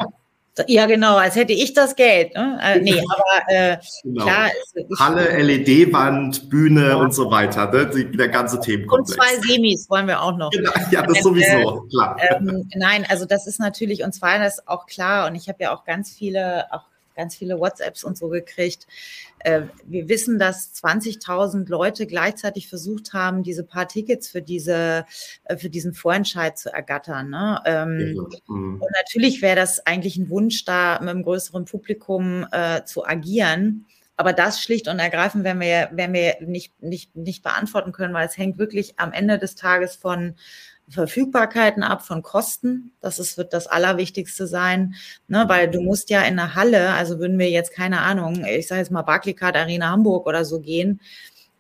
[0.66, 2.34] Ja, genau, als hätte ich das Geld.
[2.34, 2.58] Ne?
[2.62, 4.24] Äh, nee, aber äh, genau.
[4.24, 4.50] klar.
[4.98, 6.96] Halle, LED-Wand, Bühne ja.
[6.96, 7.70] und so weiter.
[7.70, 7.86] Ne?
[7.86, 9.10] Der ganze Themenkomplex.
[9.10, 10.50] Und zwei Semis wollen wir auch noch.
[10.50, 12.16] Genau, ja, das sowieso, äh, klar.
[12.30, 15.74] Ähm, nein, also das ist natürlich, und zwar das auch klar, und ich habe ja
[15.74, 16.87] auch ganz viele, auch
[17.18, 18.86] ganz viele WhatsApps und so gekriegt.
[19.40, 25.04] Äh, wir wissen, dass 20.000 Leute gleichzeitig versucht haben, diese paar Tickets für diese,
[25.44, 27.28] äh, für diesen Vorentscheid zu ergattern.
[27.28, 27.60] Ne?
[27.66, 28.80] Ähm, mhm.
[28.80, 33.86] Und natürlich wäre das eigentlich ein Wunsch, da mit einem größeren Publikum äh, zu agieren.
[34.16, 38.26] Aber das schlicht und ergreifend werden wir, werden wir nicht, nicht, nicht beantworten können, weil
[38.26, 40.34] es hängt wirklich am Ende des Tages von
[40.90, 42.92] Verfügbarkeiten ab von Kosten.
[43.00, 44.94] Das ist, wird das Allerwichtigste sein,
[45.26, 45.44] ne?
[45.48, 48.80] weil du musst ja in der Halle, also würden wir jetzt keine Ahnung, ich sage
[48.80, 51.00] jetzt mal Barclaycard Arena Hamburg oder so gehen,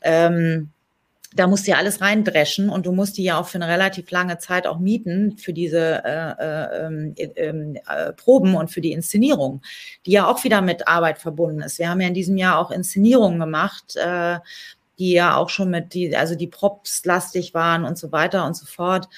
[0.02, 0.70] ähm,
[1.34, 4.10] da musst du ja alles reindreschen und du musst die ja auch für eine relativ
[4.10, 8.92] lange Zeit auch mieten für diese äh, äh, ähm, äh, äh, Proben und für die
[8.92, 9.60] Inszenierung,
[10.06, 11.78] die ja auch wieder mit Arbeit verbunden ist.
[11.78, 14.38] Wir haben ja in diesem Jahr auch Inszenierungen gemacht, äh,
[14.98, 18.56] die ja auch schon mit die, also die Props lastig waren und so weiter und
[18.56, 19.08] so fort.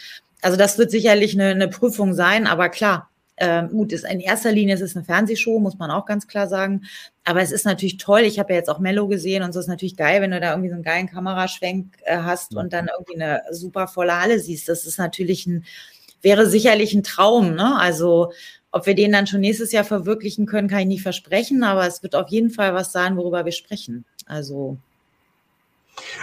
[0.43, 3.11] Also das wird sicherlich eine, eine Prüfung sein, aber klar,
[3.43, 6.47] ähm, gut, ist in erster Linie ist es eine Fernsehshow, muss man auch ganz klar
[6.47, 6.83] sagen.
[7.25, 8.21] Aber es ist natürlich toll.
[8.21, 10.51] Ich habe ja jetzt auch Mello gesehen und so ist natürlich geil, wenn du da
[10.51, 14.69] irgendwie so einen geilen Kameraschwenk äh, hast und dann irgendwie eine super volle Halle siehst.
[14.69, 15.65] Das ist natürlich ein,
[16.21, 17.55] wäre sicherlich ein Traum.
[17.55, 17.77] Ne?
[17.79, 18.31] Also
[18.73, 22.03] ob wir den dann schon nächstes Jahr verwirklichen können, kann ich nicht versprechen, aber es
[22.03, 24.05] wird auf jeden Fall was sein, worüber wir sprechen.
[24.27, 24.77] Also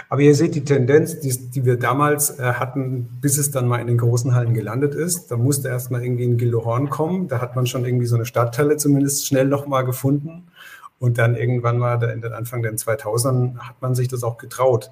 [0.08, 3.78] aber ihr seht die Tendenz, die, die wir damals äh, hatten, bis es dann mal
[3.78, 5.30] in den großen Hallen gelandet ist.
[5.30, 7.28] Da musste erst mal irgendwie ein Gildehorn kommen.
[7.28, 10.48] Da hat man schon irgendwie so eine Stadthalle zumindest schnell nochmal gefunden.
[10.98, 14.90] Und dann irgendwann mal in den Anfang der 2000ern hat man sich das auch getraut.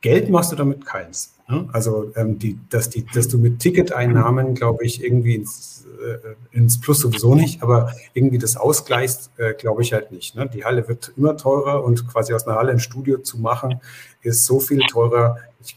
[0.00, 1.33] Geld machst du damit keins.
[1.48, 1.68] Ne?
[1.72, 6.80] Also, ähm, die, dass, die, dass du mit Ticketeinnahmen, glaube ich, irgendwie ins, äh, ins
[6.80, 10.34] Plus sowieso nicht, aber irgendwie das ausgleichst, äh, glaube ich halt nicht.
[10.36, 10.48] Ne?
[10.52, 13.80] Die Halle wird immer teurer und quasi aus einer Halle ein Studio zu machen,
[14.22, 15.38] ist so viel teurer.
[15.62, 15.76] Ich,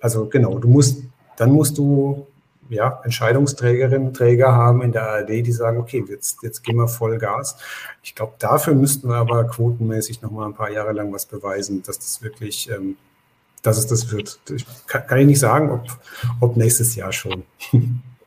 [0.00, 1.02] also genau, du musst,
[1.36, 2.26] dann musst du
[2.70, 7.18] ja, Entscheidungsträgerinnen, Träger haben in der ARD, die sagen, okay, jetzt, jetzt gehen wir voll
[7.18, 7.56] Gas.
[8.02, 11.82] Ich glaube, dafür müssten wir aber quotenmäßig noch mal ein paar Jahre lang was beweisen,
[11.82, 12.96] dass das wirklich, ähm,
[13.62, 14.40] dass es das wird.
[14.54, 15.86] Ich, kann, kann, ich nicht sagen, ob,
[16.40, 17.44] ob nächstes Jahr schon.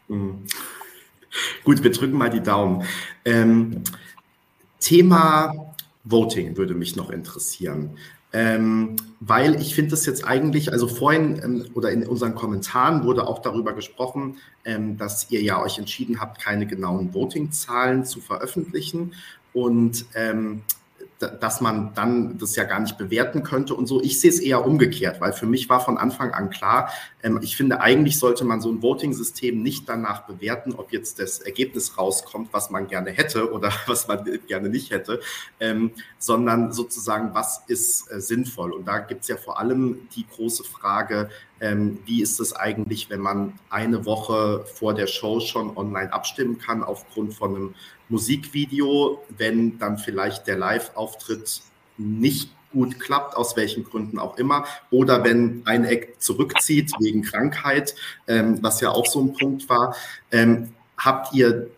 [0.08, 0.44] Mhm.
[1.64, 2.84] Gut, wir drücken mal die Daumen.
[3.26, 3.84] Ähm,
[4.80, 5.74] Thema
[6.04, 7.98] Voting würde mich noch interessieren.
[8.36, 13.28] Ähm, weil ich finde das jetzt eigentlich, also vorhin ähm, oder in unseren Kommentaren wurde
[13.28, 19.14] auch darüber gesprochen, ähm, dass ihr ja euch entschieden habt, keine genauen Voting-Zahlen zu veröffentlichen.
[19.54, 20.64] Und ähm,
[21.30, 24.02] dass man dann das ja gar nicht bewerten könnte und so.
[24.02, 27.56] Ich sehe es eher umgekehrt, weil für mich war von Anfang an klar, ähm, ich
[27.56, 32.50] finde, eigentlich sollte man so ein Voting-System nicht danach bewerten, ob jetzt das Ergebnis rauskommt,
[32.52, 35.20] was man gerne hätte oder was man gerne nicht hätte,
[35.60, 38.72] ähm, sondern sozusagen, was ist äh, sinnvoll.
[38.74, 41.30] Und da gibt es ja vor allem die große Frage,
[41.64, 46.60] ähm, wie ist es eigentlich, wenn man eine Woche vor der Show schon online abstimmen
[46.60, 47.76] kann aufgrund von einem
[48.10, 51.62] Musikvideo, wenn dann vielleicht der Live-Auftritt
[51.98, 57.96] nicht gut klappt, aus welchen Gründen auch immer, oder wenn ein Eck zurückzieht wegen Krankheit,
[58.28, 59.96] ähm, was ja auch so ein Punkt war.
[60.32, 61.70] Ähm, habt ihr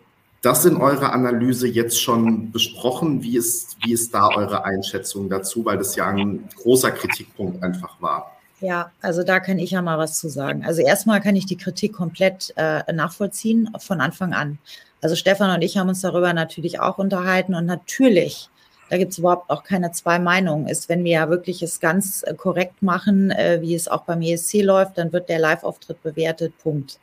[0.42, 3.22] das in eurer Analyse jetzt schon besprochen?
[3.22, 5.64] Wie ist, wie ist da eure Einschätzung dazu?
[5.64, 8.35] Weil das ja ein großer Kritikpunkt einfach war.
[8.60, 10.64] Ja, also da kann ich ja mal was zu sagen.
[10.64, 14.58] Also erstmal kann ich die Kritik komplett äh, nachvollziehen von Anfang an.
[15.02, 18.48] Also Stefan und ich haben uns darüber natürlich auch unterhalten und natürlich,
[18.88, 22.22] da gibt es überhaupt auch keine zwei Meinungen, ist, wenn wir ja wirklich es ganz
[22.22, 26.56] äh, korrekt machen, äh, wie es auch beim ESC läuft, dann wird der Live-Auftritt bewertet,
[26.58, 26.98] Punkt.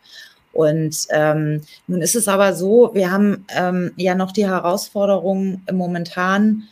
[0.53, 6.63] Und ähm, nun ist es aber so, wir haben ähm, ja noch die Herausforderung momentan,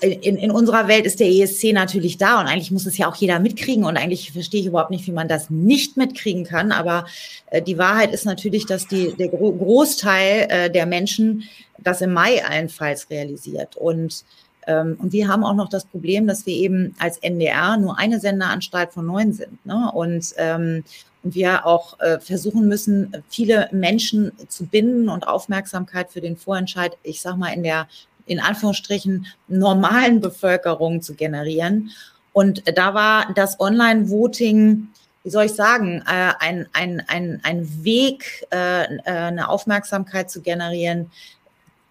[0.00, 3.16] in, in unserer Welt ist der ESC natürlich da und eigentlich muss es ja auch
[3.16, 6.72] jeder mitkriegen und eigentlich verstehe ich überhaupt nicht, wie man das nicht mitkriegen kann.
[6.72, 7.06] Aber
[7.50, 11.44] äh, die Wahrheit ist natürlich, dass die, der Gro Großteil äh, der Menschen
[11.78, 13.76] das im Mai allenfalls realisiert.
[13.76, 14.24] Und,
[14.66, 18.20] ähm, und wir haben auch noch das Problem, dass wir eben als NDR nur eine
[18.20, 19.64] Senderanstalt von neun sind.
[19.66, 19.90] Ne?
[19.92, 20.84] Und, ähm,
[21.24, 26.96] und wir auch äh, versuchen müssen, viele Menschen zu binden und Aufmerksamkeit für den Vorentscheid,
[27.02, 27.88] ich sag mal, in der
[28.28, 31.90] in Anführungsstrichen normalen Bevölkerung zu generieren.
[32.32, 34.88] Und da war das Online-Voting,
[35.24, 40.42] wie soll ich sagen, äh, ein, ein, ein, ein Weg, äh, äh, eine Aufmerksamkeit zu
[40.42, 41.10] generieren,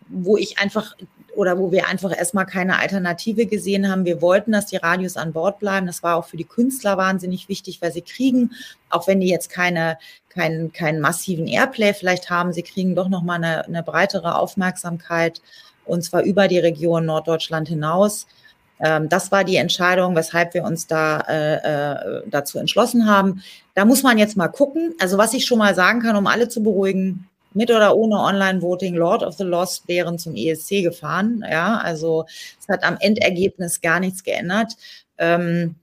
[0.08, 0.96] wo ich einfach
[1.38, 4.06] oder wo wir einfach erstmal keine Alternative gesehen haben.
[4.06, 5.86] Wir wollten, dass die Radios an Bord bleiben.
[5.86, 8.52] Das war auch für die Künstler wahnsinnig wichtig, weil sie kriegen,
[8.90, 13.38] auch wenn die jetzt keine, keinen, keinen massiven Airplay vielleicht haben, sie kriegen doch nochmal
[13.38, 15.42] eine, eine breitere Aufmerksamkeit
[15.88, 18.28] und zwar über die Region Norddeutschland hinaus.
[18.80, 23.42] Ähm, das war die Entscheidung, weshalb wir uns da äh, äh, dazu entschlossen haben.
[23.74, 24.94] Da muss man jetzt mal gucken.
[25.00, 28.96] Also was ich schon mal sagen kann, um alle zu beruhigen, mit oder ohne Online-Voting,
[28.96, 31.44] Lord of the Lost wären zum ESC gefahren.
[31.50, 32.26] Ja, also
[32.60, 34.74] es hat am Endergebnis gar nichts geändert.
[35.18, 35.76] Ähm,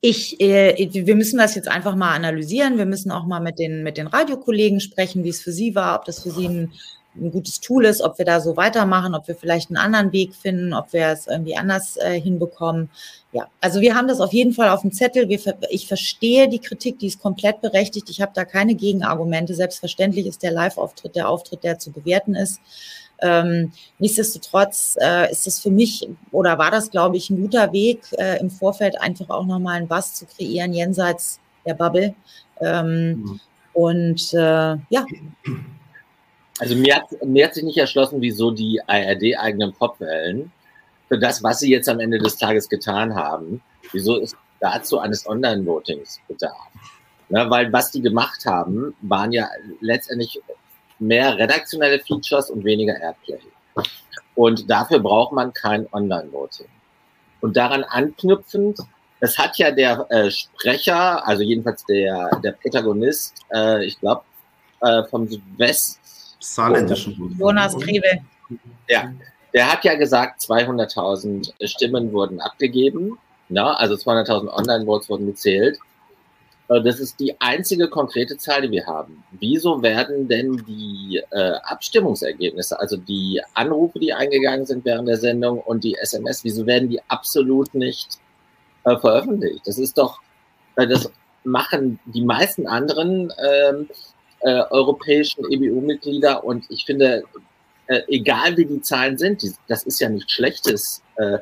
[0.00, 2.78] ich, äh, wir müssen das jetzt einfach mal analysieren.
[2.78, 5.98] Wir müssen auch mal mit den, mit den Radiokollegen sprechen, wie es für sie war,
[5.98, 6.72] ob das für sie ein
[7.20, 10.34] ein gutes Tool ist, ob wir da so weitermachen, ob wir vielleicht einen anderen Weg
[10.34, 12.90] finden, ob wir es irgendwie anders äh, hinbekommen.
[13.32, 15.28] Ja, also wir haben das auf jeden Fall auf dem Zettel.
[15.28, 15.40] Wir,
[15.70, 18.08] ich verstehe die Kritik, die ist komplett berechtigt.
[18.10, 19.54] Ich habe da keine Gegenargumente.
[19.54, 22.60] Selbstverständlich ist der Live-Auftritt der Auftritt, der zu bewerten ist.
[23.20, 28.00] Ähm, nichtsdestotrotz äh, ist es für mich oder war das, glaube ich, ein guter Weg,
[28.18, 32.14] äh, im Vorfeld einfach auch nochmal ein Bass zu kreieren, jenseits der Bubble.
[32.60, 33.40] Ähm, mhm.
[33.72, 35.04] Und äh, ja.
[36.58, 40.52] Also mir hat, mir hat sich nicht erschlossen, wieso die ARD-eigenen Popwellen
[41.08, 45.26] für das, was sie jetzt am Ende des Tages getan haben, wieso es dazu eines
[45.26, 46.68] Online-Votings bedarf.
[47.28, 49.48] Ne, weil was die gemacht haben, waren ja
[49.80, 50.40] letztendlich
[50.98, 53.40] mehr redaktionelle Features und weniger Airplay.
[54.34, 56.68] Und dafür braucht man kein Online-Voting.
[57.40, 58.78] Und daran anknüpfend,
[59.20, 64.22] das hat ja der äh, Sprecher, also jedenfalls der, der Protagonist, äh, ich glaube,
[64.82, 66.00] äh, vom Südwest,
[66.40, 68.20] Saarländischen Jonas Grebe.
[68.88, 69.12] Ja,
[69.54, 73.18] der hat ja gesagt, 200.000 Stimmen wurden abgegeben.
[73.48, 75.78] Na, also 200.000 Online-Votes wurden gezählt.
[76.68, 79.24] Äh, das ist die einzige konkrete Zahl, die wir haben.
[79.32, 85.60] Wieso werden denn die äh, Abstimmungsergebnisse, also die Anrufe, die eingegangen sind während der Sendung
[85.60, 88.18] und die SMS, wieso werden die absolut nicht
[88.84, 89.66] äh, veröffentlicht?
[89.66, 90.20] Das ist doch,
[90.76, 91.10] äh, das
[91.44, 93.88] machen die meisten anderen ähm,
[94.46, 97.24] äh, europäischen EBU-Mitglieder und ich finde,
[97.88, 101.38] äh, egal wie die Zahlen sind, die, das ist ja nichts Schlechtes, äh,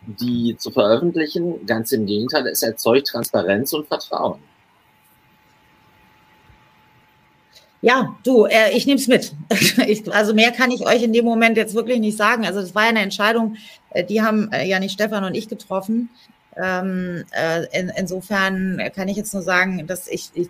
[0.00, 1.64] die zu veröffentlichen.
[1.66, 4.40] Ganz im Gegenteil, es erzeugt Transparenz und Vertrauen.
[7.80, 9.32] Ja, du, äh, ich nehme es mit.
[9.86, 12.44] ich, also mehr kann ich euch in dem Moment jetzt wirklich nicht sagen.
[12.44, 13.56] Also das war ja eine Entscheidung,
[13.90, 16.10] äh, die haben äh, ja nicht Stefan und ich getroffen.
[16.56, 20.48] Ähm, äh, in, insofern kann ich jetzt nur sagen, dass ich, ich,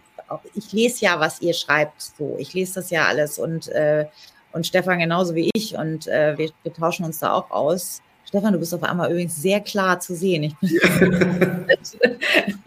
[0.54, 2.02] ich lese ja, was ihr schreibt.
[2.18, 4.06] So, ich lese das ja alles und, äh,
[4.52, 8.02] und Stefan genauso wie ich und äh, wir, wir tauschen uns da auch aus.
[8.24, 10.54] Stefan, du bist auf einmal übrigens sehr klar zu sehen.
[10.60, 11.66] Ich bin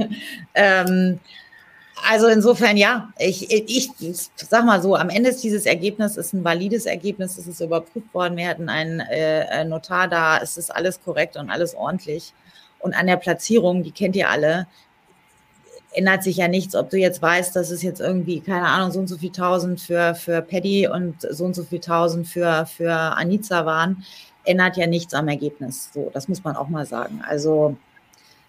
[0.56, 1.20] ähm,
[2.10, 6.34] also insofern ja, ich, ich, ich sag mal so, am Ende ist dieses Ergebnis ist
[6.34, 10.76] ein valides Ergebnis, es ist überprüft worden, wir hatten einen äh, Notar da, es ist
[10.76, 12.34] alles korrekt und alles ordentlich.
[12.80, 14.66] Und an der Platzierung, die kennt ihr alle,
[15.94, 19.00] ändert sich ja nichts, ob du jetzt weißt, dass es jetzt irgendwie, keine Ahnung, so
[19.00, 22.94] und so viel tausend für, für Paddy und so und so viel tausend für, für
[22.94, 24.04] Anita waren,
[24.46, 25.90] ändert ja nichts am Ergebnis.
[25.94, 27.22] So, das muss man auch mal sagen.
[27.28, 27.76] Also,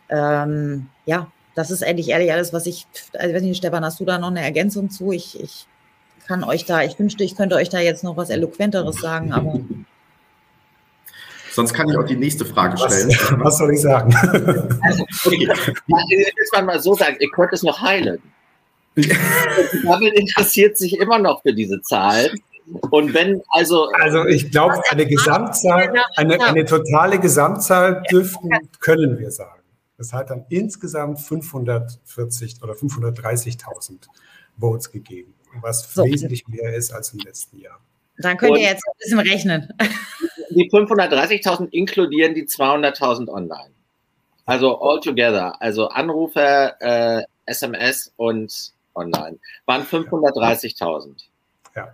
[0.09, 4.01] ähm, ja, das ist eigentlich ehrlich alles, was ich, also ich weiß nicht, Stefan, hast
[4.01, 5.13] du da noch eine Ergänzung zu?
[5.13, 5.67] Ich, ich
[6.27, 9.61] kann euch da, ich wünschte, ich könnte euch da jetzt noch was Eloquenteres sagen, aber.
[11.53, 13.09] Sonst kann ich auch die nächste Frage stellen.
[13.09, 14.15] Was, was soll ich sagen?
[14.83, 15.49] Also, okay.
[16.09, 18.23] Jetzt man mal so sagen, ihr könnt es noch heilen.
[19.85, 22.41] Damit interessiert sich immer noch für diese Zahlen.
[22.91, 23.89] Und wenn also.
[23.93, 28.51] Also ich glaube, eine Gesamtzahl, eine, eine totale Gesamtzahl dürften,
[28.81, 29.63] können wir sagen.
[29.99, 33.99] Es hat dann insgesamt 540 oder 530.000
[34.59, 36.05] Votes gegeben, was so.
[36.05, 37.79] wesentlich mehr ist als im letzten Jahr.
[38.19, 39.69] Dann könnt ihr jetzt ein bisschen rechnen.
[40.55, 43.71] Die 530.000 inkludieren die 200.000 online.
[44.45, 51.29] Also all together, also Anrufe, äh, SMS und online, waren 530.000.
[51.77, 51.89] Ja.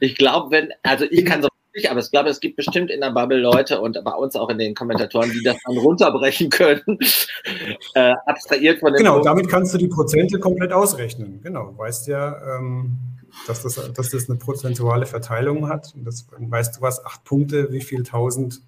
[0.00, 3.00] Ich glaube, wenn, also ich kann so nicht, aber ich glaube, es gibt bestimmt in
[3.00, 6.82] der Bubble Leute und bei uns auch in den Kommentatoren, die das dann runterbrechen können,
[7.94, 8.98] äh, abstrahiert von den.
[8.98, 11.40] Genau, Pro damit kannst du die Prozente komplett ausrechnen.
[11.42, 12.96] Genau, du weißt ja, ähm,
[13.46, 15.94] dass, das, dass das eine prozentuale Verteilung hat.
[15.94, 18.62] Und das weißt du was, acht Punkte, wie viel tausend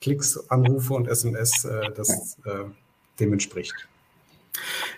[0.00, 2.64] Klicks, Anrufe und SMS äh, das äh,
[3.18, 3.88] dem entspricht.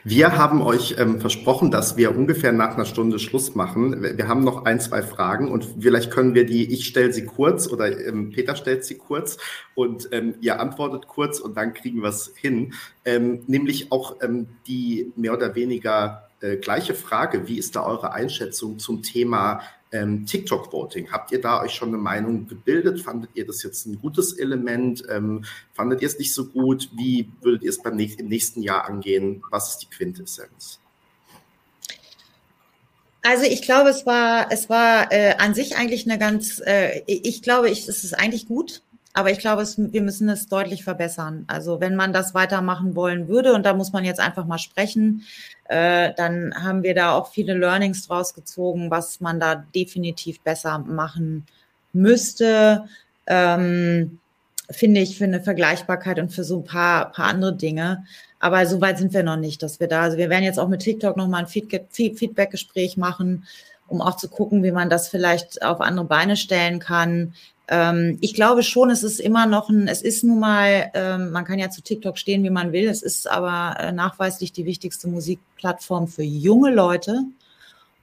[0.05, 4.03] Wir haben euch ähm, versprochen, dass wir ungefähr nach einer Stunde Schluss machen.
[4.03, 7.67] Wir haben noch ein, zwei Fragen und vielleicht können wir die, ich stelle sie kurz
[7.67, 9.39] oder ähm, Peter stellt sie kurz
[9.75, 12.75] und ähm, ihr antwortet kurz und dann kriegen wir es hin.
[13.05, 17.49] Ähm, nämlich auch ähm, die mehr oder weniger äh, gleiche Frage.
[17.49, 19.63] Wie ist da eure Einschätzung zum Thema
[19.93, 21.11] ähm, TikTok-Voting.
[21.13, 23.01] Habt ihr da euch schon eine Meinung gebildet?
[23.01, 25.03] Fandet ihr das jetzt ein gutes Element?
[25.09, 26.91] Ähm, fandet ihr es nicht so gut?
[26.95, 29.43] Wie würdet ihr es beim nächsten, im nächsten Jahr angehen?
[29.51, 30.81] Was ist die Quintessenz?
[33.23, 37.43] Also ich glaube, es war, es war äh, an sich eigentlich eine ganz, äh, ich
[37.43, 38.83] glaube, ich, es ist eigentlich gut,
[39.17, 41.45] aber ich glaube, es, wir müssen es deutlich verbessern.
[41.47, 45.23] Also wenn man das weitermachen wollen würde, und da muss man jetzt einfach mal sprechen,
[45.71, 50.81] äh, dann haben wir da auch viele Learnings draus gezogen, was man da definitiv besser
[50.81, 51.47] machen
[51.95, 52.85] müsste.
[53.27, 54.19] Ähm,
[54.71, 58.05] finde ich, für eine Vergleichbarkeit und für so ein paar, paar andere Dinge.
[58.39, 60.69] Aber so weit sind wir noch nicht, dass wir da, also wir werden jetzt auch
[60.69, 63.45] mit TikTok nochmal ein Feedback-Gespräch machen,
[63.89, 67.35] um auch zu gucken, wie man das vielleicht auf andere Beine stellen kann.
[67.69, 71.45] Ähm, ich glaube schon, es ist immer noch ein, es ist nun mal, ähm, man
[71.45, 75.09] kann ja zu TikTok stehen, wie man will, es ist aber äh, nachweislich die wichtigste
[75.09, 77.25] Musikplattform für junge Leute.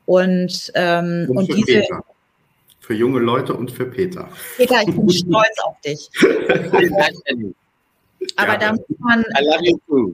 [0.06, 1.80] Und, ähm, und, und diese.
[1.80, 2.04] Peter.
[2.82, 4.28] Für junge Leute und für Peter.
[4.58, 6.10] Peter, ich bin stolz auf dich.
[8.36, 9.22] aber ja, da muss man.
[9.22, 10.14] I love you too.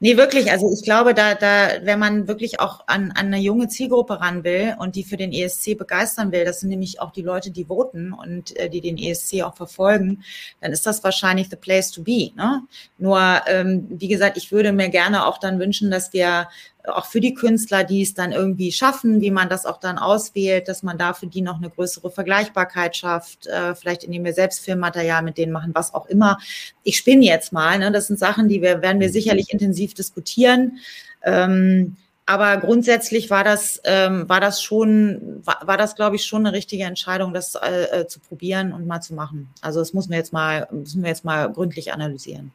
[0.00, 0.50] Nee, wirklich.
[0.50, 4.44] Also ich glaube, da, da, wenn man wirklich auch an, an eine junge Zielgruppe ran
[4.44, 7.66] will und die für den ESC begeistern will, das sind nämlich auch die Leute, die
[7.66, 10.22] voten und äh, die den ESC auch verfolgen,
[10.60, 12.30] dann ist das wahrscheinlich the place to be.
[12.36, 12.62] Ne?
[12.98, 16.48] Nur, ähm, wie gesagt, ich würde mir gerne auch dann wünschen, dass wir
[16.88, 20.68] auch für die Künstler, die es dann irgendwie schaffen, wie man das auch dann auswählt,
[20.68, 24.60] dass man da für die noch eine größere Vergleichbarkeit schafft, äh, vielleicht indem wir selbst
[24.60, 26.38] Filmmaterial mit denen machen, was auch immer.
[26.82, 27.92] Ich spinne jetzt mal, ne?
[27.92, 30.78] das sind Sachen, die wir, werden wir sicherlich intensiv diskutieren.
[31.22, 31.96] Ähm,
[32.28, 36.54] aber grundsätzlich war das, ähm, war das schon, war, war das, glaube ich, schon eine
[36.54, 39.48] richtige Entscheidung, das äh, äh, zu probieren und mal zu machen.
[39.62, 42.52] Also das müssen wir jetzt mal, müssen wir jetzt mal gründlich analysieren.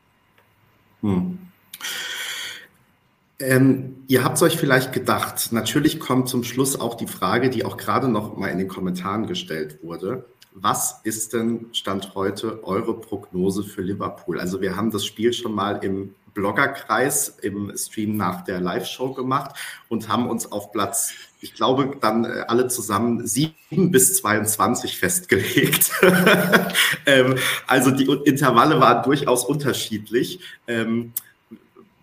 [1.01, 1.39] Hm.
[3.45, 7.77] Ähm, ihr habt euch vielleicht gedacht, natürlich kommt zum Schluss auch die Frage, die auch
[7.77, 10.25] gerade noch mal in den Kommentaren gestellt wurde.
[10.53, 14.39] Was ist denn Stand heute eure Prognose für Liverpool?
[14.39, 19.55] Also wir haben das Spiel schon mal im Bloggerkreis im Stream nach der Live-Show gemacht
[19.89, 25.91] und haben uns auf Platz, ich glaube, dann äh, alle zusammen sieben bis 22 festgelegt.
[27.05, 27.35] ähm,
[27.67, 30.39] also die Intervalle waren durchaus unterschiedlich.
[30.67, 31.13] Ähm,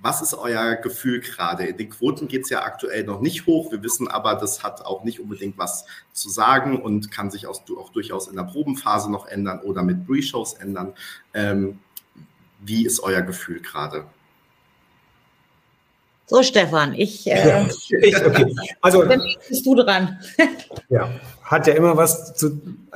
[0.03, 1.64] was ist euer Gefühl gerade?
[1.66, 3.70] In den Quoten geht es ja aktuell noch nicht hoch.
[3.70, 7.61] Wir wissen aber, das hat auch nicht unbedingt was zu sagen und kann sich auch,
[7.78, 10.94] auch durchaus in der Probenphase noch ändern oder mit Pre-Shows ändern.
[11.34, 11.78] Ähm,
[12.61, 14.07] wie ist euer Gefühl gerade?
[16.30, 17.26] So, Stefan, ich.
[17.26, 17.66] Äh,
[18.02, 18.54] ich okay.
[18.80, 20.16] Also, dann bist du dran.
[20.88, 21.10] ja,
[21.42, 22.50] hat ja immer was zu.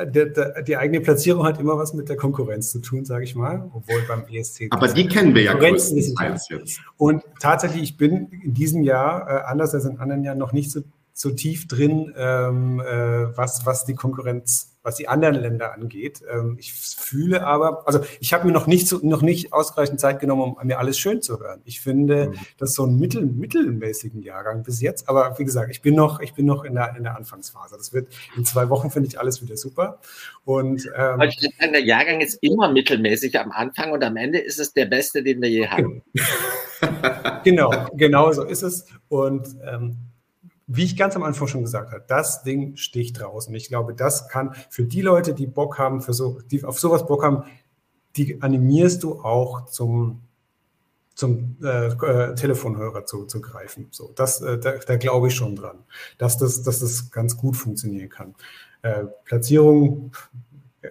[0.07, 0.33] Die,
[0.69, 3.69] die, eigene Platzierung hat immer was mit der Konkurrenz zu tun, sage ich mal.
[3.75, 4.69] Obwohl beim ESC.
[4.71, 6.81] Aber die kennen wir ja größtenteils jetzt.
[6.97, 10.71] Und tatsächlich, ich bin in diesem Jahr, äh, anders als in anderen Jahren, noch nicht
[10.71, 10.83] so
[11.17, 16.21] so tief drin, ähm, äh, was, was die Konkurrenz, was die anderen Länder angeht.
[16.31, 20.21] Ähm, ich fühle aber, also ich habe mir noch nicht, so, noch nicht ausreichend Zeit
[20.21, 21.63] genommen, um mir alles schön zu hören.
[21.65, 22.35] Ich finde, mhm.
[22.59, 25.09] das ist so ein mittel, mittelmäßigen Jahrgang bis jetzt.
[25.09, 27.77] Aber wie gesagt, ich bin noch, ich bin noch in der, in der Anfangsphase.
[27.79, 30.01] Das wird in zwei Wochen finde ich alles wieder super.
[30.45, 34.85] Und ähm, der Jahrgang ist immer mittelmäßig am Anfang und am Ende ist es der
[34.85, 36.03] beste, den wir je hatten.
[37.45, 38.87] genau, genau so ist es.
[39.09, 39.97] Und ähm,
[40.77, 43.49] wie ich ganz am Anfang schon gesagt habe, das Ding sticht raus.
[43.49, 46.79] Und ich glaube, das kann für die Leute, die Bock haben, für so, die auf
[46.79, 47.45] sowas Bock haben,
[48.17, 50.23] die animierst du auch zum,
[51.15, 53.89] zum äh, äh, Telefonhörer zu, zu greifen.
[53.91, 55.79] So, das, äh, da, da glaube ich schon dran,
[56.19, 58.35] dass das, dass das ganz gut funktionieren kann.
[58.83, 60.13] Äh, Platzierung
[60.83, 60.91] äh,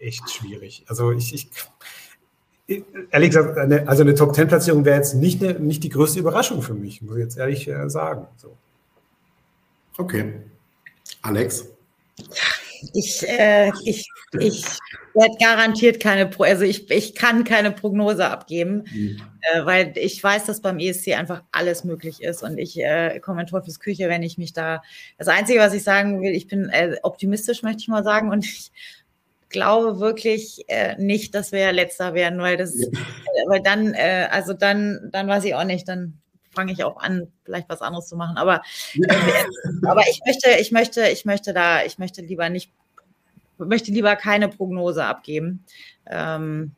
[0.00, 0.84] echt schwierig.
[0.88, 1.50] Also ich, ich
[3.10, 6.74] ehrlich gesagt, eine, also eine Top-10-Platzierung wäre jetzt nicht, eine, nicht die größte Überraschung für
[6.74, 8.26] mich, muss ich jetzt ehrlich äh, sagen.
[8.36, 8.56] So.
[9.98, 10.34] Okay.
[11.22, 11.66] Alex?
[12.94, 14.08] Ich, äh, ich,
[14.38, 14.64] ich
[15.14, 19.20] werde garantiert keine, Pro also ich, ich kann keine Prognose abgeben, mhm.
[19.42, 23.42] äh, weil ich weiß, dass beim ESC einfach alles möglich ist und ich äh, komme
[23.42, 24.82] in Teufels Küche, wenn ich mich da,
[25.18, 28.46] das Einzige, was ich sagen will, ich bin äh, optimistisch, möchte ich mal sagen und
[28.46, 28.70] ich
[29.50, 32.88] glaube wirklich äh, nicht, dass wir letzter werden, weil das, ja.
[33.46, 36.20] weil dann, äh, also dann, dann weiß ich auch nicht, dann
[36.52, 38.36] fange ich auch an, vielleicht was anderes zu machen.
[38.36, 38.62] Aber,
[38.94, 39.44] äh,
[39.86, 42.72] aber ich möchte, ich möchte, ich möchte da, ich möchte lieber nicht,
[43.58, 45.64] möchte lieber keine Prognose abgeben.
[46.06, 46.74] Ähm,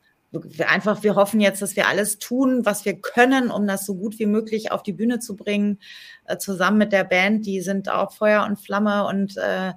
[0.66, 4.18] einfach, wir hoffen jetzt, dass wir alles tun, was wir können, um das so gut
[4.18, 5.78] wie möglich auf die Bühne zu bringen,
[6.26, 7.46] äh, zusammen mit der Band.
[7.46, 9.72] Die sind auch Feuer und Flamme und äh,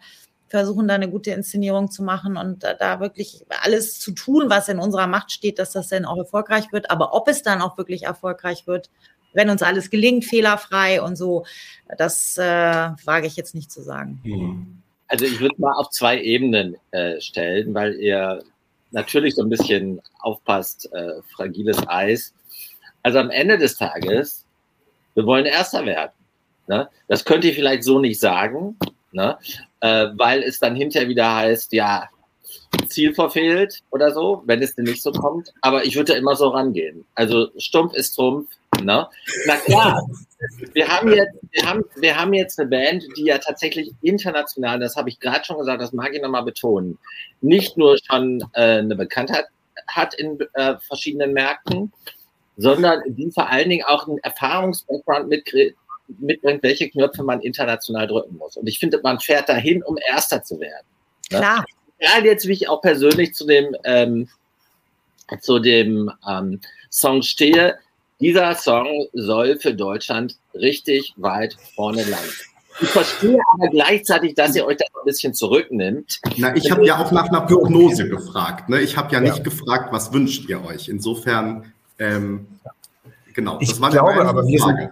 [0.47, 4.79] versuchen da eine gute Inszenierung zu machen und da, wirklich alles zu tun, was in
[4.79, 6.91] unserer Macht steht, dass das dann auch erfolgreich wird.
[6.91, 8.89] Aber ob es dann auch wirklich erfolgreich wird,
[9.33, 11.45] wenn uns alles gelingt, fehlerfrei und so,
[11.97, 14.21] das äh, wage ich jetzt nicht zu sagen.
[14.23, 14.81] Mhm.
[15.07, 18.43] Also ich würde mal auf zwei Ebenen äh, stellen, weil ihr
[18.91, 22.33] natürlich so ein bisschen aufpasst, äh, fragiles Eis.
[23.03, 24.45] Also am Ende des Tages,
[25.13, 26.13] wir wollen Erster werden.
[26.67, 26.89] Ne?
[27.07, 28.77] Das könnt ihr vielleicht so nicht sagen,
[29.15, 29.37] ne?
[29.79, 32.09] äh, weil es dann hinterher wieder heißt, ja,
[32.87, 35.53] Ziel verfehlt oder so, wenn es denn nicht so kommt.
[35.61, 37.05] Aber ich würde da immer so rangehen.
[37.15, 38.49] Also stumpf ist Trumpf.
[38.81, 39.07] Ne?
[39.45, 40.05] Na klar,
[40.73, 44.97] wir haben, jetzt, wir, haben, wir haben jetzt eine Band, die ja tatsächlich international, das
[44.97, 46.97] habe ich gerade schon gesagt, das mag ich nochmal betonen,
[47.39, 49.45] nicht nur schon äh, eine Bekanntheit
[49.87, 51.93] hat in äh, verschiedenen Märkten,
[52.57, 55.77] sondern die vor allen Dingen auch einen Erfahrungsbackground mitkriegt
[56.07, 58.57] mitbringt, welche Knöpfe man international drücken muss.
[58.57, 60.85] Und ich finde, man fährt dahin, um Erster zu werden.
[61.31, 61.39] Ne?
[61.39, 61.65] Klar.
[61.99, 64.27] Gerade jetzt, wie ich auch persönlich zu dem, ähm,
[65.39, 67.77] zu dem ähm, Song stehe,
[68.19, 72.33] dieser Song soll für Deutschland richtig weit vorne landen.
[72.81, 76.19] Ich verstehe aber gleichzeitig, dass ihr euch da ein bisschen zurücknimmt.
[76.37, 78.67] Na, ich habe ja auch nach einer Prognose gefragt.
[78.67, 78.81] Ne?
[78.81, 79.43] Ich habe ja nicht ja.
[79.43, 80.89] gefragt, was wünscht ihr euch.
[80.89, 82.47] Insofern, ähm,
[83.33, 83.59] genau.
[83.61, 84.89] Ich das war glaube, aber wir sind,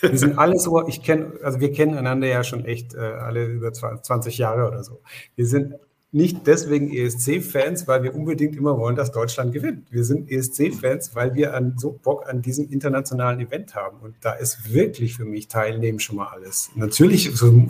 [0.00, 3.46] wir sind alle so, ich kenne, also wir kennen einander ja schon echt äh, alle
[3.46, 5.00] über 20 Jahre oder so.
[5.36, 5.74] Wir sind
[6.10, 9.92] nicht deswegen ESC-Fans, weil wir unbedingt immer wollen, dass Deutschland gewinnt.
[9.92, 13.98] Wir sind ESC-Fans, weil wir an, so Bock an diesem internationalen Event haben.
[14.00, 16.70] Und da ist wirklich für mich Teilnehmen schon mal alles.
[16.74, 17.68] Natürlich so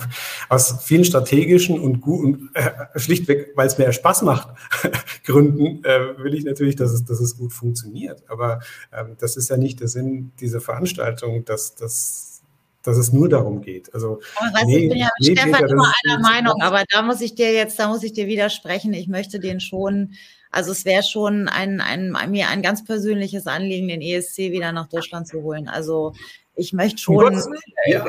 [0.49, 4.51] aus vielen strategischen und guten, äh, schlichtweg, weil es mir Spaß macht,
[5.25, 8.23] Gründen, äh, will ich natürlich, dass es, dass es gut funktioniert.
[8.29, 8.61] Aber
[8.97, 12.28] ähm, das ist ja nicht der Sinn dieser Veranstaltung, dass das
[12.89, 13.93] dass es nur darum geht.
[13.93, 17.03] Also, weißt, nee, ich bin ja mit nee, Stefan Peter, immer einer Meinung, aber da
[17.03, 18.95] muss ich dir jetzt, da muss ich dir widersprechen.
[18.95, 20.15] Ich möchte den schon,
[20.51, 24.89] also es wäre schon ein, ein, mir ein ganz persönliches Anliegen, den ESC wieder nach
[24.89, 25.69] Deutschland zu holen.
[25.69, 26.15] Also
[26.55, 28.05] ich möchte schon äh, ja.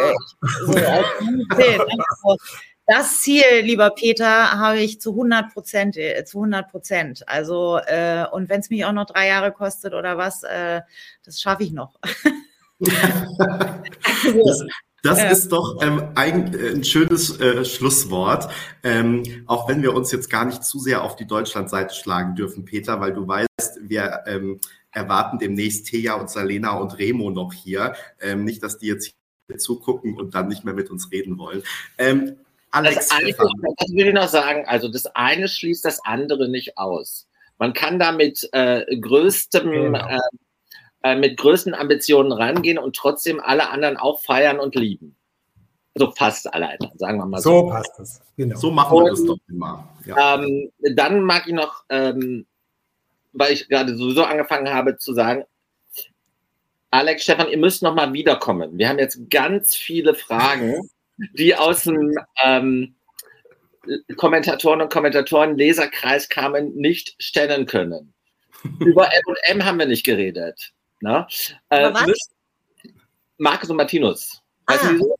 [0.65, 2.37] so, also,
[2.87, 7.27] das Ziel, lieber Peter, habe ich zu 100 Prozent, äh, zu 100 Prozent.
[7.27, 10.79] Also, äh, und wenn es mich auch noch drei Jahre kostet oder was, äh,
[11.25, 11.99] das schaffe ich noch.
[12.79, 14.65] das,
[15.03, 15.29] das ja.
[15.29, 18.51] ist doch ähm, ein, äh, ein schönes äh, Schlusswort,
[18.83, 22.65] ähm, auch wenn wir uns jetzt gar nicht zu sehr auf die Deutschlandseite schlagen dürfen,
[22.65, 24.59] Peter, weil du weißt, wir ähm,
[24.91, 27.95] erwarten demnächst Thea und Salena und Remo noch hier.
[28.21, 29.13] Ähm, nicht, dass die jetzt
[29.47, 31.63] hier zugucken und dann nicht mehr mit uns reden wollen.
[31.97, 32.37] Ähm,
[32.71, 34.65] Alex, das, eine, das will ich noch sagen.
[34.67, 37.27] Also das eine schließt das andere nicht aus.
[37.57, 40.07] Man kann da mit äh, größtem, genau.
[40.07, 40.19] äh,
[41.03, 45.15] äh, mit größten Ambitionen rangehen und trotzdem alle anderen auch feiern und lieben.
[45.95, 47.61] So fast alle anderen, sagen wir mal so.
[47.61, 48.21] So passt es.
[48.37, 48.57] Genau.
[48.57, 49.89] So machen wir das doch immer.
[50.05, 50.35] Ja.
[50.35, 52.45] Ähm, dann mag ich noch, ähm,
[53.33, 55.43] weil ich gerade sowieso angefangen habe zu sagen,
[56.91, 58.77] Alex, Stefan, ihr müsst noch mal wiederkommen.
[58.77, 60.89] Wir haben jetzt ganz viele Fragen,
[61.33, 62.95] die aus dem ähm,
[64.17, 68.13] Kommentatoren und Kommentatoren Leserkreis kamen, nicht stellen können.
[68.79, 70.73] Über M&M haben wir nicht geredet.
[71.01, 71.27] Ne?
[71.69, 71.91] Äh,
[73.37, 74.41] Marcus und Martinus.
[74.67, 74.93] Weißt ah.
[74.93, 75.15] du,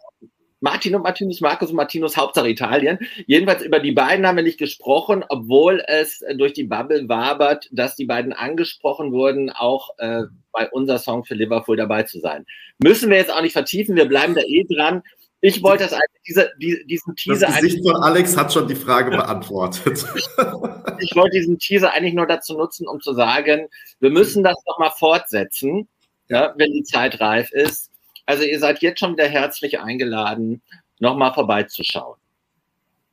[0.62, 3.00] Martin und Martinus, Marcus und Martinus, Hauptsache Italien.
[3.28, 7.96] Jedenfalls über die beiden haben wir nicht gesprochen, obwohl es durch die Bubble wabert, dass
[7.96, 12.46] die beiden angesprochen wurden, auch äh, bei unser Song für Liverpool dabei zu sein.
[12.78, 15.02] Müssen wir jetzt auch nicht vertiefen, wir bleiben da eh dran.
[15.42, 17.48] Ich wollte das eigentlich, diese, die, diesen Teaser.
[17.48, 20.06] Das Gesicht von Alex hat schon die Frage beantwortet.
[21.00, 23.68] ich wollte diesen Teaser eigentlich nur dazu nutzen, um zu sagen,
[24.00, 25.88] wir müssen das nochmal fortsetzen,
[26.28, 27.90] ja, wenn die Zeit reif ist.
[28.26, 30.62] Also ihr seid jetzt schon wieder herzlich eingeladen,
[31.00, 32.18] nochmal vorbeizuschauen.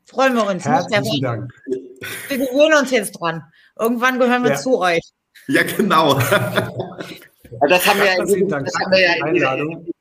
[0.05, 0.65] Freuen wir uns.
[0.65, 1.53] Herzlichen Dank.
[2.29, 3.43] Wir gewöhnen uns jetzt dran.
[3.79, 4.57] Irgendwann gehören wir ja.
[4.57, 5.01] zu euch.
[5.49, 6.15] Ja, genau.
[6.15, 9.93] das haben wir, in, das haben wir ja in,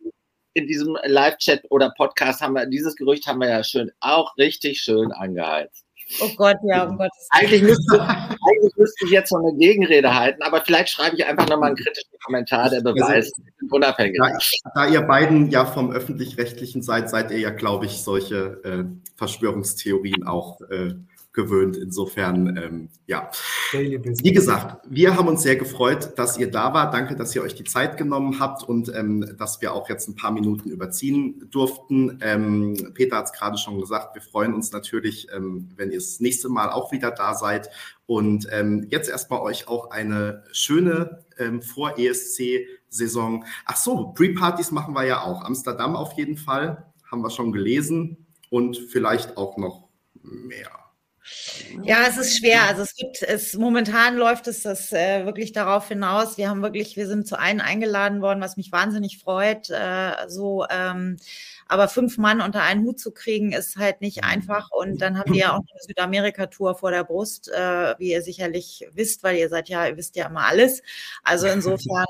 [0.56, 4.80] in diesem Live-Chat oder Podcast haben wir, dieses Gerücht haben wir ja schön, auch richtig
[4.80, 5.86] schön angeheizt.
[6.22, 10.44] Oh Gott, ja, um Gottes eigentlich müsste, eigentlich müsste ich jetzt noch eine Gegenrede halten,
[10.44, 14.18] aber vielleicht schreibe ich einfach nochmal einen kritischen Kommentar, der beweist, also, unabhängig.
[14.20, 18.84] Da, da, ihr beiden ja vom öffentlich-rechtlichen seid, seid ihr ja, glaube ich, solche äh,
[19.16, 20.94] Verschwörungstheorien auch äh,
[21.36, 21.78] gewöhnt.
[21.78, 23.30] Insofern, ähm, ja.
[23.72, 26.94] Wie gesagt, wir haben uns sehr gefreut, dass ihr da wart.
[26.94, 30.16] Danke, dass ihr euch die Zeit genommen habt und ähm, dass wir auch jetzt ein
[30.16, 32.18] paar Minuten überziehen durften.
[32.22, 36.20] Ähm, Peter hat es gerade schon gesagt, wir freuen uns natürlich, ähm, wenn ihr das
[36.20, 37.70] nächste Mal auch wieder da seid.
[38.08, 43.46] Und ähm, jetzt erstmal euch auch eine schöne ähm, Vor-ESC-Saison.
[43.66, 45.44] Ach so, Pre-Partys machen wir ja auch.
[45.44, 49.88] Amsterdam auf jeden Fall, haben wir schon gelesen und vielleicht auch noch
[50.22, 50.85] mehr.
[51.84, 52.64] Ja, es ist schwer.
[52.64, 56.38] Also es gibt es momentan läuft es das äh, wirklich darauf hinaus.
[56.38, 59.70] Wir haben wirklich, wir sind zu einem eingeladen worden, was mich wahnsinnig freut.
[59.70, 61.18] Äh, so ähm,
[61.68, 64.70] aber fünf Mann unter einen Hut zu kriegen, ist halt nicht einfach.
[64.72, 68.88] Und dann haben wir ja auch eine Südamerika-Tour vor der Brust, äh, wie ihr sicherlich
[68.94, 70.84] wisst, weil ihr seid ja, ihr wisst ja immer alles.
[71.24, 72.06] Also insofern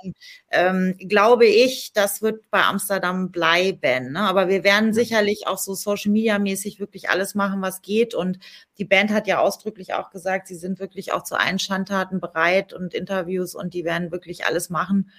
[0.51, 4.12] ähm, glaube ich, das wird bei Amsterdam bleiben.
[4.12, 4.20] Ne?
[4.20, 8.14] Aber wir werden sicherlich auch so Social Media mäßig wirklich alles machen, was geht.
[8.14, 8.39] Und
[8.78, 12.74] die Band hat ja ausdrücklich auch gesagt, sie sind wirklich auch zu allen Schandtaten bereit
[12.74, 15.12] und Interviews und die werden wirklich alles machen.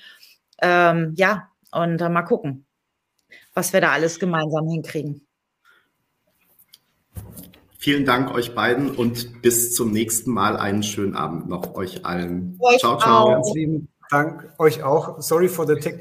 [0.61, 2.66] Ähm, ja, und äh, mal gucken
[3.55, 5.27] was wir da alles gemeinsam hinkriegen.
[7.79, 10.57] Vielen Dank euch beiden und bis zum nächsten Mal.
[10.57, 12.59] Einen schönen Abend noch euch allen.
[12.61, 13.31] Euch ciao, ciao.
[13.31, 15.21] Ganz lieben Dank euch auch.
[15.21, 15.95] Sorry for the technical